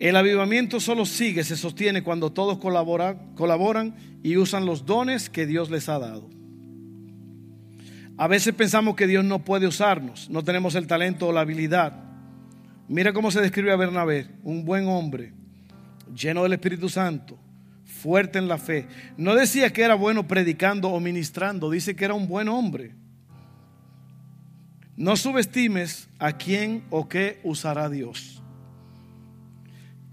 El 0.00 0.16
avivamiento 0.16 0.80
solo 0.80 1.06
sigue, 1.06 1.44
se 1.44 1.56
sostiene 1.56 2.02
cuando 2.02 2.32
todos 2.32 2.58
colaboran, 2.58 3.32
colaboran 3.36 3.94
y 4.24 4.36
usan 4.38 4.66
los 4.66 4.86
dones 4.86 5.30
que 5.30 5.46
Dios 5.46 5.70
les 5.70 5.88
ha 5.88 6.00
dado. 6.00 6.28
A 8.16 8.26
veces 8.26 8.54
pensamos 8.54 8.96
que 8.96 9.06
Dios 9.06 9.24
no 9.24 9.44
puede 9.44 9.68
usarnos, 9.68 10.28
no 10.30 10.42
tenemos 10.42 10.74
el 10.74 10.88
talento 10.88 11.28
o 11.28 11.32
la 11.32 11.42
habilidad. 11.42 11.92
Mira 12.88 13.12
cómo 13.12 13.30
se 13.30 13.40
describe 13.40 13.70
a 13.70 13.76
Bernabé, 13.76 14.26
un 14.42 14.64
buen 14.64 14.88
hombre, 14.88 15.32
lleno 16.12 16.42
del 16.42 16.54
Espíritu 16.54 16.88
Santo, 16.88 17.38
fuerte 17.84 18.40
en 18.40 18.48
la 18.48 18.58
fe. 18.58 18.88
No 19.16 19.36
decía 19.36 19.72
que 19.72 19.82
era 19.82 19.94
bueno 19.94 20.26
predicando 20.26 20.88
o 20.90 20.98
ministrando, 20.98 21.70
dice 21.70 21.94
que 21.94 22.04
era 22.04 22.14
un 22.14 22.26
buen 22.26 22.48
hombre. 22.48 22.98
No 25.00 25.16
subestimes 25.16 26.10
a 26.18 26.34
quién 26.34 26.84
o 26.90 27.08
qué 27.08 27.40
usará 27.42 27.88
Dios. 27.88 28.42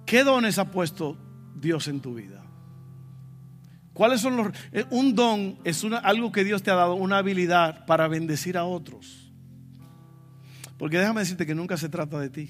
¿Qué 0.05 0.23
dones 0.23 0.59
ha 0.59 0.71
puesto 0.71 1.17
Dios 1.53 1.89
en 1.89 1.99
tu 1.99 2.13
vida? 2.13 2.41
¿Cuáles 3.91 4.21
son 4.21 4.37
los 4.37 4.47
eh, 4.71 4.85
un 4.89 5.13
don 5.13 5.57
es 5.65 5.83
algo 5.83 6.31
que 6.31 6.45
Dios 6.45 6.63
te 6.63 6.71
ha 6.71 6.75
dado, 6.75 6.95
una 6.95 7.17
habilidad 7.17 7.85
para 7.85 8.07
bendecir 8.07 8.57
a 8.57 8.63
otros? 8.63 9.29
Porque 10.77 10.97
déjame 10.97 11.19
decirte 11.19 11.45
que 11.45 11.53
nunca 11.53 11.75
se 11.75 11.89
trata 11.89 12.17
de 12.21 12.29
ti. 12.29 12.49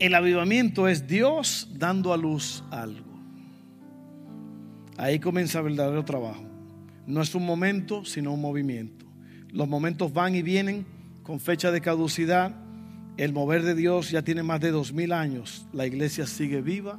El 0.00 0.12
avivamiento 0.12 0.88
es 0.88 1.06
Dios 1.06 1.68
dando 1.72 2.12
a 2.12 2.16
luz 2.16 2.64
algo. 2.72 3.14
Ahí 4.96 5.20
comienza 5.20 5.60
el 5.60 5.66
verdadero 5.66 6.04
trabajo. 6.04 6.43
No 7.06 7.20
es 7.22 7.34
un 7.34 7.44
momento, 7.44 8.04
sino 8.04 8.32
un 8.32 8.40
movimiento. 8.40 9.06
Los 9.50 9.68
momentos 9.68 10.12
van 10.12 10.34
y 10.34 10.42
vienen 10.42 10.86
con 11.22 11.40
fecha 11.40 11.70
de 11.70 11.80
caducidad. 11.80 12.54
El 13.16 13.32
mover 13.32 13.62
de 13.62 13.74
Dios 13.74 14.10
ya 14.10 14.22
tiene 14.22 14.42
más 14.42 14.60
de 14.60 14.70
dos 14.70 14.92
mil 14.92 15.12
años. 15.12 15.66
La 15.72 15.86
iglesia 15.86 16.26
sigue 16.26 16.60
viva 16.60 16.98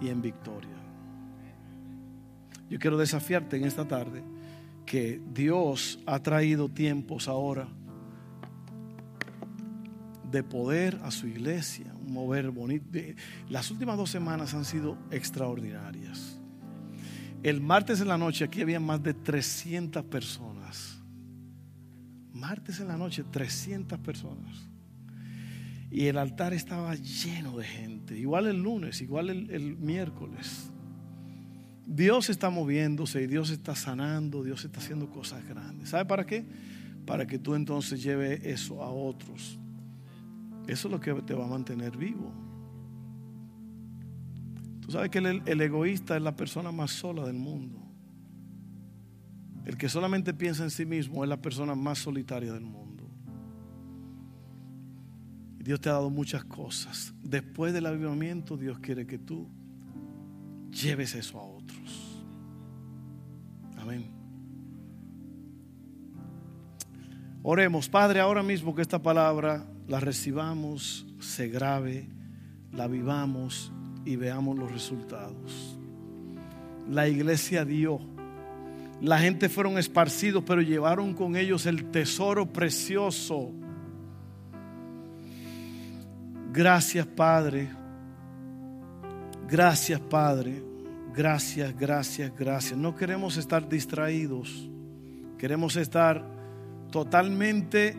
y 0.00 0.08
en 0.08 0.22
victoria. 0.22 0.70
Yo 2.70 2.78
quiero 2.78 2.96
desafiarte 2.96 3.56
en 3.56 3.64
esta 3.64 3.86
tarde 3.86 4.22
que 4.86 5.20
Dios 5.34 5.98
ha 6.06 6.20
traído 6.20 6.68
tiempos 6.68 7.28
ahora 7.28 7.68
de 10.30 10.42
poder 10.42 11.00
a 11.02 11.10
su 11.10 11.26
iglesia, 11.26 11.92
un 12.00 12.12
mover 12.12 12.50
bonito. 12.50 12.98
Las 13.48 13.70
últimas 13.70 13.96
dos 13.96 14.10
semanas 14.10 14.54
han 14.54 14.64
sido 14.64 14.96
extraordinarias. 15.10 16.39
El 17.42 17.60
martes 17.60 18.00
en 18.00 18.08
la 18.08 18.18
noche 18.18 18.44
aquí 18.44 18.60
había 18.60 18.80
más 18.80 19.02
de 19.02 19.14
300 19.14 20.04
personas. 20.04 21.00
Martes 22.32 22.80
en 22.80 22.88
la 22.88 22.96
noche, 22.96 23.24
300 23.30 23.98
personas. 24.00 24.68
Y 25.90 26.06
el 26.06 26.18
altar 26.18 26.52
estaba 26.52 26.94
lleno 26.94 27.56
de 27.56 27.64
gente. 27.64 28.18
Igual 28.18 28.46
el 28.46 28.62
lunes, 28.62 29.00
igual 29.00 29.30
el, 29.30 29.50
el 29.50 29.76
miércoles. 29.76 30.70
Dios 31.86 32.30
está 32.30 32.50
moviéndose 32.50 33.22
y 33.22 33.26
Dios 33.26 33.50
está 33.50 33.74
sanando, 33.74 34.44
Dios 34.44 34.64
está 34.64 34.78
haciendo 34.78 35.10
cosas 35.10 35.44
grandes. 35.44 35.88
¿Sabe 35.88 36.04
para 36.04 36.24
qué? 36.24 36.44
Para 37.06 37.26
que 37.26 37.38
tú 37.38 37.54
entonces 37.54 38.02
lleves 38.02 38.44
eso 38.44 38.82
a 38.82 38.90
otros. 38.90 39.58
Eso 40.68 40.88
es 40.88 40.92
lo 40.92 41.00
que 41.00 41.12
te 41.22 41.34
va 41.34 41.46
a 41.46 41.48
mantener 41.48 41.96
vivo. 41.96 42.49
Tú 44.90 44.94
sabes 44.94 45.10
que 45.10 45.18
el, 45.18 45.40
el, 45.46 45.60
egoísta 45.60 46.16
es 46.16 46.22
la 46.22 46.34
persona 46.34 46.72
más 46.72 46.90
sola 46.90 47.24
del 47.24 47.36
mundo. 47.36 47.78
El 49.64 49.78
que 49.78 49.88
solamente 49.88 50.34
piensa 50.34 50.64
en 50.64 50.70
sí 50.70 50.84
mismo 50.84 51.22
es 51.22 51.30
la 51.30 51.40
persona 51.40 51.76
más 51.76 52.00
solitaria 52.00 52.52
del 52.52 52.64
mundo. 52.64 53.08
Dios 55.60 55.80
te 55.80 55.90
ha 55.90 55.92
dado 55.92 56.10
muchas 56.10 56.42
cosas. 56.42 57.14
Después 57.22 57.72
del 57.72 57.86
avivamiento, 57.86 58.56
Dios 58.56 58.80
quiere 58.80 59.06
que 59.06 59.16
tú 59.16 59.46
lleves 60.72 61.14
eso 61.14 61.38
a 61.38 61.44
otros. 61.44 62.24
Amén. 63.78 64.10
Oremos, 67.44 67.88
Padre, 67.88 68.18
ahora 68.18 68.42
mismo 68.42 68.74
que 68.74 68.82
esta 68.82 69.00
palabra 69.00 69.64
la 69.86 70.00
recibamos, 70.00 71.06
se 71.20 71.46
grave, 71.46 72.08
la 72.72 72.88
vivamos 72.88 73.72
y 74.04 74.16
veamos 74.16 74.58
los 74.58 74.70
resultados. 74.70 75.78
La 76.88 77.08
iglesia 77.08 77.64
dio. 77.64 78.00
La 79.00 79.18
gente 79.18 79.48
fueron 79.48 79.78
esparcidos, 79.78 80.44
pero 80.46 80.60
llevaron 80.60 81.14
con 81.14 81.36
ellos 81.36 81.66
el 81.66 81.90
tesoro 81.90 82.52
precioso. 82.52 83.52
Gracias, 86.52 87.06
Padre. 87.06 87.70
Gracias, 89.48 90.00
Padre. 90.00 90.62
Gracias, 91.14 91.76
gracias, 91.76 92.32
gracias. 92.36 92.78
No 92.78 92.94
queremos 92.94 93.36
estar 93.36 93.68
distraídos. 93.68 94.68
Queremos 95.38 95.76
estar 95.76 96.24
totalmente 96.90 97.96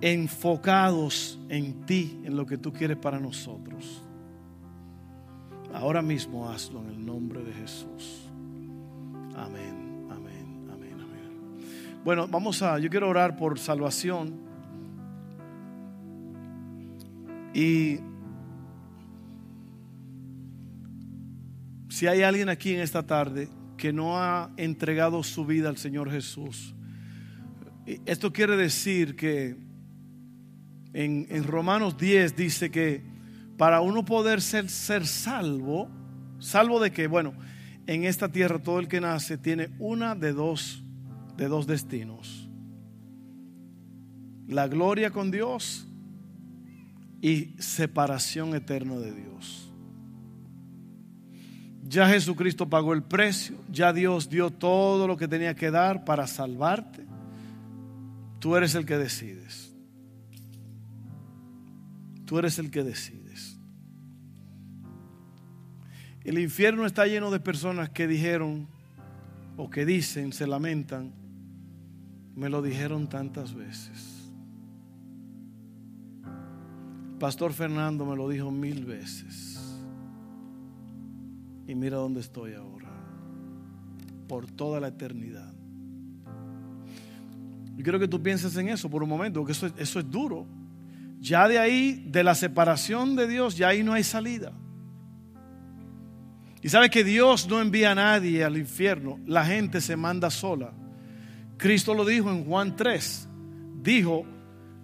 enfocados 0.00 1.40
en 1.48 1.86
ti, 1.86 2.20
en 2.24 2.36
lo 2.36 2.44
que 2.44 2.58
tú 2.58 2.72
quieres 2.72 2.96
para 2.96 3.18
nosotros. 3.18 4.02
Ahora 5.72 6.02
mismo 6.02 6.48
hazlo 6.48 6.82
en 6.82 6.90
el 6.90 7.06
nombre 7.06 7.42
de 7.42 7.52
Jesús. 7.52 8.28
Amén, 9.34 10.06
amén, 10.10 10.68
amén, 10.70 10.94
amén. 11.00 12.02
Bueno, 12.04 12.28
vamos 12.28 12.62
a, 12.62 12.78
yo 12.78 12.90
quiero 12.90 13.08
orar 13.08 13.36
por 13.36 13.58
salvación 13.58 14.52
Y 17.54 18.00
si 21.88 22.06
hay 22.06 22.22
alguien 22.22 22.48
aquí 22.48 22.74
en 22.74 22.80
esta 22.80 23.06
tarde 23.06 23.48
que 23.76 23.92
no 23.92 24.18
ha 24.18 24.50
entregado 24.56 25.22
su 25.22 25.44
vida 25.44 25.68
al 25.68 25.76
Señor 25.76 26.10
Jesús, 26.10 26.74
esto 28.06 28.32
quiere 28.32 28.56
decir 28.56 29.16
que 29.16 29.56
en, 30.94 31.44
Romanos 31.44 31.98
10 31.98 32.36
dice 32.36 32.70
que 32.70 33.02
para 33.62 33.80
uno 33.80 34.04
poder 34.04 34.40
ser, 34.40 34.68
ser 34.68 35.06
salvo, 35.06 35.88
salvo 36.40 36.80
de 36.80 36.90
que, 36.90 37.06
bueno, 37.06 37.32
en 37.86 38.02
esta 38.02 38.28
tierra 38.28 38.60
todo 38.60 38.80
el 38.80 38.88
que 38.88 39.00
nace 39.00 39.38
tiene 39.38 39.70
una 39.78 40.16
de 40.16 40.32
dos, 40.32 40.82
de 41.36 41.46
dos 41.46 41.68
destinos. 41.68 42.48
La 44.48 44.66
gloria 44.66 45.12
con 45.12 45.30
Dios 45.30 45.86
y 47.20 47.54
separación 47.60 48.52
eterna 48.56 48.96
de 48.96 49.14
Dios. 49.14 49.72
Ya 51.84 52.08
Jesucristo 52.08 52.68
pagó 52.68 52.94
el 52.94 53.04
precio, 53.04 53.54
ya 53.70 53.92
Dios 53.92 54.28
dio 54.28 54.50
todo 54.50 55.06
lo 55.06 55.16
que 55.16 55.28
tenía 55.28 55.54
que 55.54 55.70
dar 55.70 56.04
para 56.04 56.26
salvarte. 56.26 57.06
Tú 58.40 58.56
eres 58.56 58.74
el 58.74 58.84
que 58.84 58.98
decides. 58.98 59.72
Tú 62.24 62.40
eres 62.40 62.58
el 62.58 62.68
que 62.68 62.82
decides. 62.82 63.21
El 66.24 66.38
infierno 66.38 66.86
está 66.86 67.06
lleno 67.06 67.30
de 67.30 67.40
personas 67.40 67.90
que 67.90 68.06
dijeron 68.06 68.68
o 69.56 69.68
que 69.68 69.84
dicen, 69.84 70.32
se 70.32 70.46
lamentan, 70.46 71.12
me 72.34 72.48
lo 72.48 72.62
dijeron 72.62 73.08
tantas 73.08 73.54
veces. 73.54 74.30
Pastor 77.18 77.52
Fernando 77.52 78.04
me 78.04 78.16
lo 78.16 78.28
dijo 78.28 78.50
mil 78.50 78.84
veces. 78.84 79.58
Y 81.66 81.74
mira 81.74 81.96
dónde 81.96 82.20
estoy 82.20 82.54
ahora. 82.54 82.90
Por 84.28 84.50
toda 84.50 84.80
la 84.80 84.88
eternidad. 84.88 85.52
Yo 87.76 87.82
quiero 87.82 87.98
que 87.98 88.08
tú 88.08 88.22
pienses 88.22 88.56
en 88.56 88.68
eso 88.68 88.88
por 88.88 89.02
un 89.02 89.08
momento, 89.08 89.40
porque 89.40 89.52
eso, 89.52 89.68
eso 89.76 89.98
es 89.98 90.10
duro. 90.10 90.46
Ya 91.20 91.46
de 91.48 91.58
ahí, 91.58 92.04
de 92.08 92.24
la 92.24 92.34
separación 92.34 93.14
de 93.16 93.26
Dios, 93.26 93.56
ya 93.56 93.68
ahí 93.68 93.82
no 93.82 93.92
hay 93.92 94.02
salida. 94.02 94.52
Y 96.62 96.68
sabe 96.68 96.90
que 96.90 97.02
Dios 97.02 97.48
no 97.48 97.60
envía 97.60 97.90
a 97.90 97.94
nadie 97.96 98.44
al 98.44 98.56
infierno, 98.56 99.18
la 99.26 99.44
gente 99.44 99.80
se 99.80 99.96
manda 99.96 100.30
sola. 100.30 100.72
Cristo 101.56 101.92
lo 101.92 102.04
dijo 102.04 102.30
en 102.30 102.44
Juan 102.44 102.76
3. 102.76 103.28
Dijo, 103.82 104.24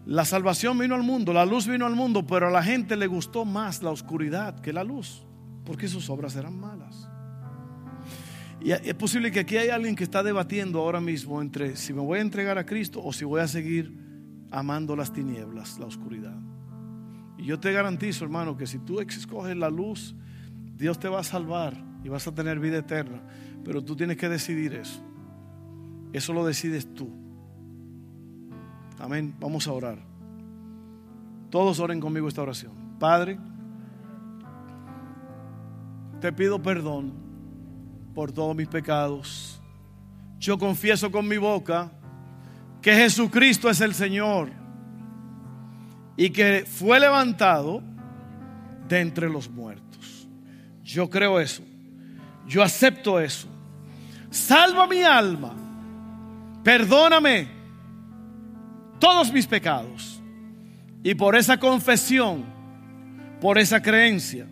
la 0.04 0.24
salvación 0.24 0.76
vino 0.78 0.96
al 0.96 1.04
mundo, 1.04 1.32
la 1.32 1.46
luz 1.46 1.68
vino 1.68 1.86
al 1.86 1.94
mundo, 1.94 2.26
pero 2.26 2.48
a 2.48 2.50
la 2.50 2.62
gente 2.62 2.96
le 2.96 3.06
gustó 3.06 3.44
más 3.44 3.82
la 3.82 3.90
oscuridad 3.90 4.58
que 4.60 4.72
la 4.72 4.82
luz, 4.82 5.24
porque 5.64 5.86
sus 5.86 6.10
obras 6.10 6.34
eran 6.34 6.58
malas. 6.58 7.08
Y 8.60 8.72
es 8.72 8.94
posible 8.94 9.30
que 9.30 9.40
aquí 9.40 9.56
hay 9.56 9.68
alguien 9.68 9.94
que 9.94 10.02
está 10.02 10.24
debatiendo 10.24 10.80
ahora 10.80 11.00
mismo 11.00 11.40
entre 11.40 11.76
si 11.76 11.92
me 11.92 12.00
voy 12.00 12.18
a 12.18 12.22
entregar 12.22 12.58
a 12.58 12.66
Cristo 12.66 13.00
o 13.04 13.12
si 13.12 13.24
voy 13.24 13.40
a 13.40 13.46
seguir 13.46 13.94
amando 14.50 14.96
las 14.96 15.12
tinieblas, 15.12 15.78
la 15.78 15.86
oscuridad. 15.86 16.36
Y 17.36 17.44
yo 17.44 17.60
te 17.60 17.70
garantizo, 17.70 18.24
hermano, 18.24 18.56
que 18.56 18.66
si 18.66 18.80
tú 18.80 18.98
escoges 18.98 19.56
la 19.56 19.70
luz, 19.70 20.16
Dios 20.78 20.98
te 20.98 21.08
va 21.08 21.20
a 21.20 21.24
salvar 21.24 21.74
y 22.04 22.08
vas 22.08 22.26
a 22.28 22.34
tener 22.34 22.60
vida 22.60 22.78
eterna. 22.78 23.20
Pero 23.64 23.82
tú 23.82 23.96
tienes 23.96 24.16
que 24.16 24.28
decidir 24.28 24.74
eso. 24.74 25.02
Eso 26.12 26.32
lo 26.32 26.46
decides 26.46 26.94
tú. 26.94 27.10
Amén. 28.98 29.34
Vamos 29.40 29.66
a 29.66 29.72
orar. 29.72 29.98
Todos 31.50 31.80
oren 31.80 32.00
conmigo 32.00 32.28
esta 32.28 32.42
oración. 32.42 32.72
Padre, 33.00 33.38
te 36.20 36.32
pido 36.32 36.62
perdón 36.62 37.12
por 38.14 38.30
todos 38.30 38.54
mis 38.54 38.68
pecados. 38.68 39.60
Yo 40.38 40.58
confieso 40.58 41.10
con 41.10 41.26
mi 41.26 41.38
boca 41.38 41.90
que 42.80 42.94
Jesucristo 42.94 43.68
es 43.68 43.80
el 43.80 43.94
Señor 43.94 44.50
y 46.16 46.30
que 46.30 46.64
fue 46.66 47.00
levantado 47.00 47.82
de 48.88 49.00
entre 49.00 49.28
los 49.28 49.50
muertos. 49.50 50.17
Yo 50.88 51.11
creo 51.11 51.38
eso. 51.38 51.62
Yo 52.46 52.62
acepto 52.62 53.20
eso. 53.20 53.46
Salva 54.31 54.87
mi 54.87 55.03
alma. 55.03 55.55
Perdóname 56.64 57.46
todos 58.98 59.31
mis 59.31 59.46
pecados. 59.46 60.18
Y 61.03 61.14
por 61.14 61.37
esa 61.37 61.59
confesión, 61.59 62.42
por 63.38 63.59
esa 63.59 63.83
creencia, 63.83 64.46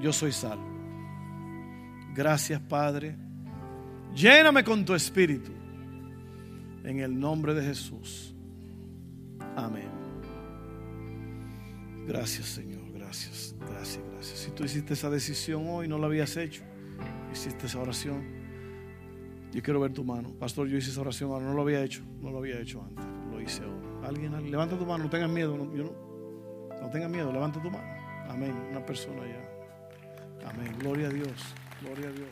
yo 0.00 0.12
soy 0.12 0.32
salvo. 0.32 0.68
Gracias, 2.12 2.60
Padre. 2.60 3.16
Lléname 4.12 4.64
con 4.64 4.84
tu 4.84 4.94
espíritu. 4.94 5.52
En 6.82 6.98
el 6.98 7.18
nombre 7.18 7.54
de 7.54 7.62
Jesús. 7.62 8.34
Amén. 9.54 9.90
Gracias, 12.08 12.46
Señor. 12.46 12.90
Gracias, 12.92 13.54
gracias. 13.60 14.09
Si 14.20 14.50
tú 14.50 14.64
hiciste 14.64 14.94
esa 14.94 15.10
decisión 15.10 15.66
hoy, 15.68 15.88
no 15.88 15.98
la 15.98 16.06
habías 16.06 16.36
hecho, 16.36 16.62
hiciste 17.32 17.66
esa 17.66 17.80
oración. 17.80 18.40
Yo 19.52 19.62
quiero 19.62 19.80
ver 19.80 19.92
tu 19.92 20.04
mano. 20.04 20.32
Pastor, 20.38 20.68
yo 20.68 20.76
hice 20.76 20.90
esa 20.90 21.00
oración 21.00 21.30
ahora. 21.32 21.46
No 21.46 21.54
lo 21.54 21.62
había 21.62 21.82
hecho. 21.82 22.02
No 22.20 22.30
lo 22.30 22.38
había 22.38 22.60
hecho 22.60 22.82
antes. 22.82 23.04
Lo 23.30 23.40
hice 23.40 23.62
ahora. 23.64 24.08
Alguien, 24.08 24.50
levanta 24.50 24.78
tu 24.78 24.86
mano. 24.86 25.04
No 25.04 25.10
tengas 25.10 25.30
miedo. 25.30 25.56
No, 25.56 25.64
no, 25.64 25.92
no 26.80 26.90
tengas 26.90 27.10
miedo. 27.10 27.32
Levanta 27.32 27.60
tu 27.60 27.70
mano. 27.70 27.84
Amén. 28.28 28.54
Una 28.70 28.84
persona 28.84 29.22
ya. 29.26 30.48
Amén. 30.48 30.72
Gloria 30.78 31.08
a 31.08 31.10
Dios. 31.10 31.32
Gloria 31.82 32.08
a 32.08 32.12
Dios. 32.12 32.28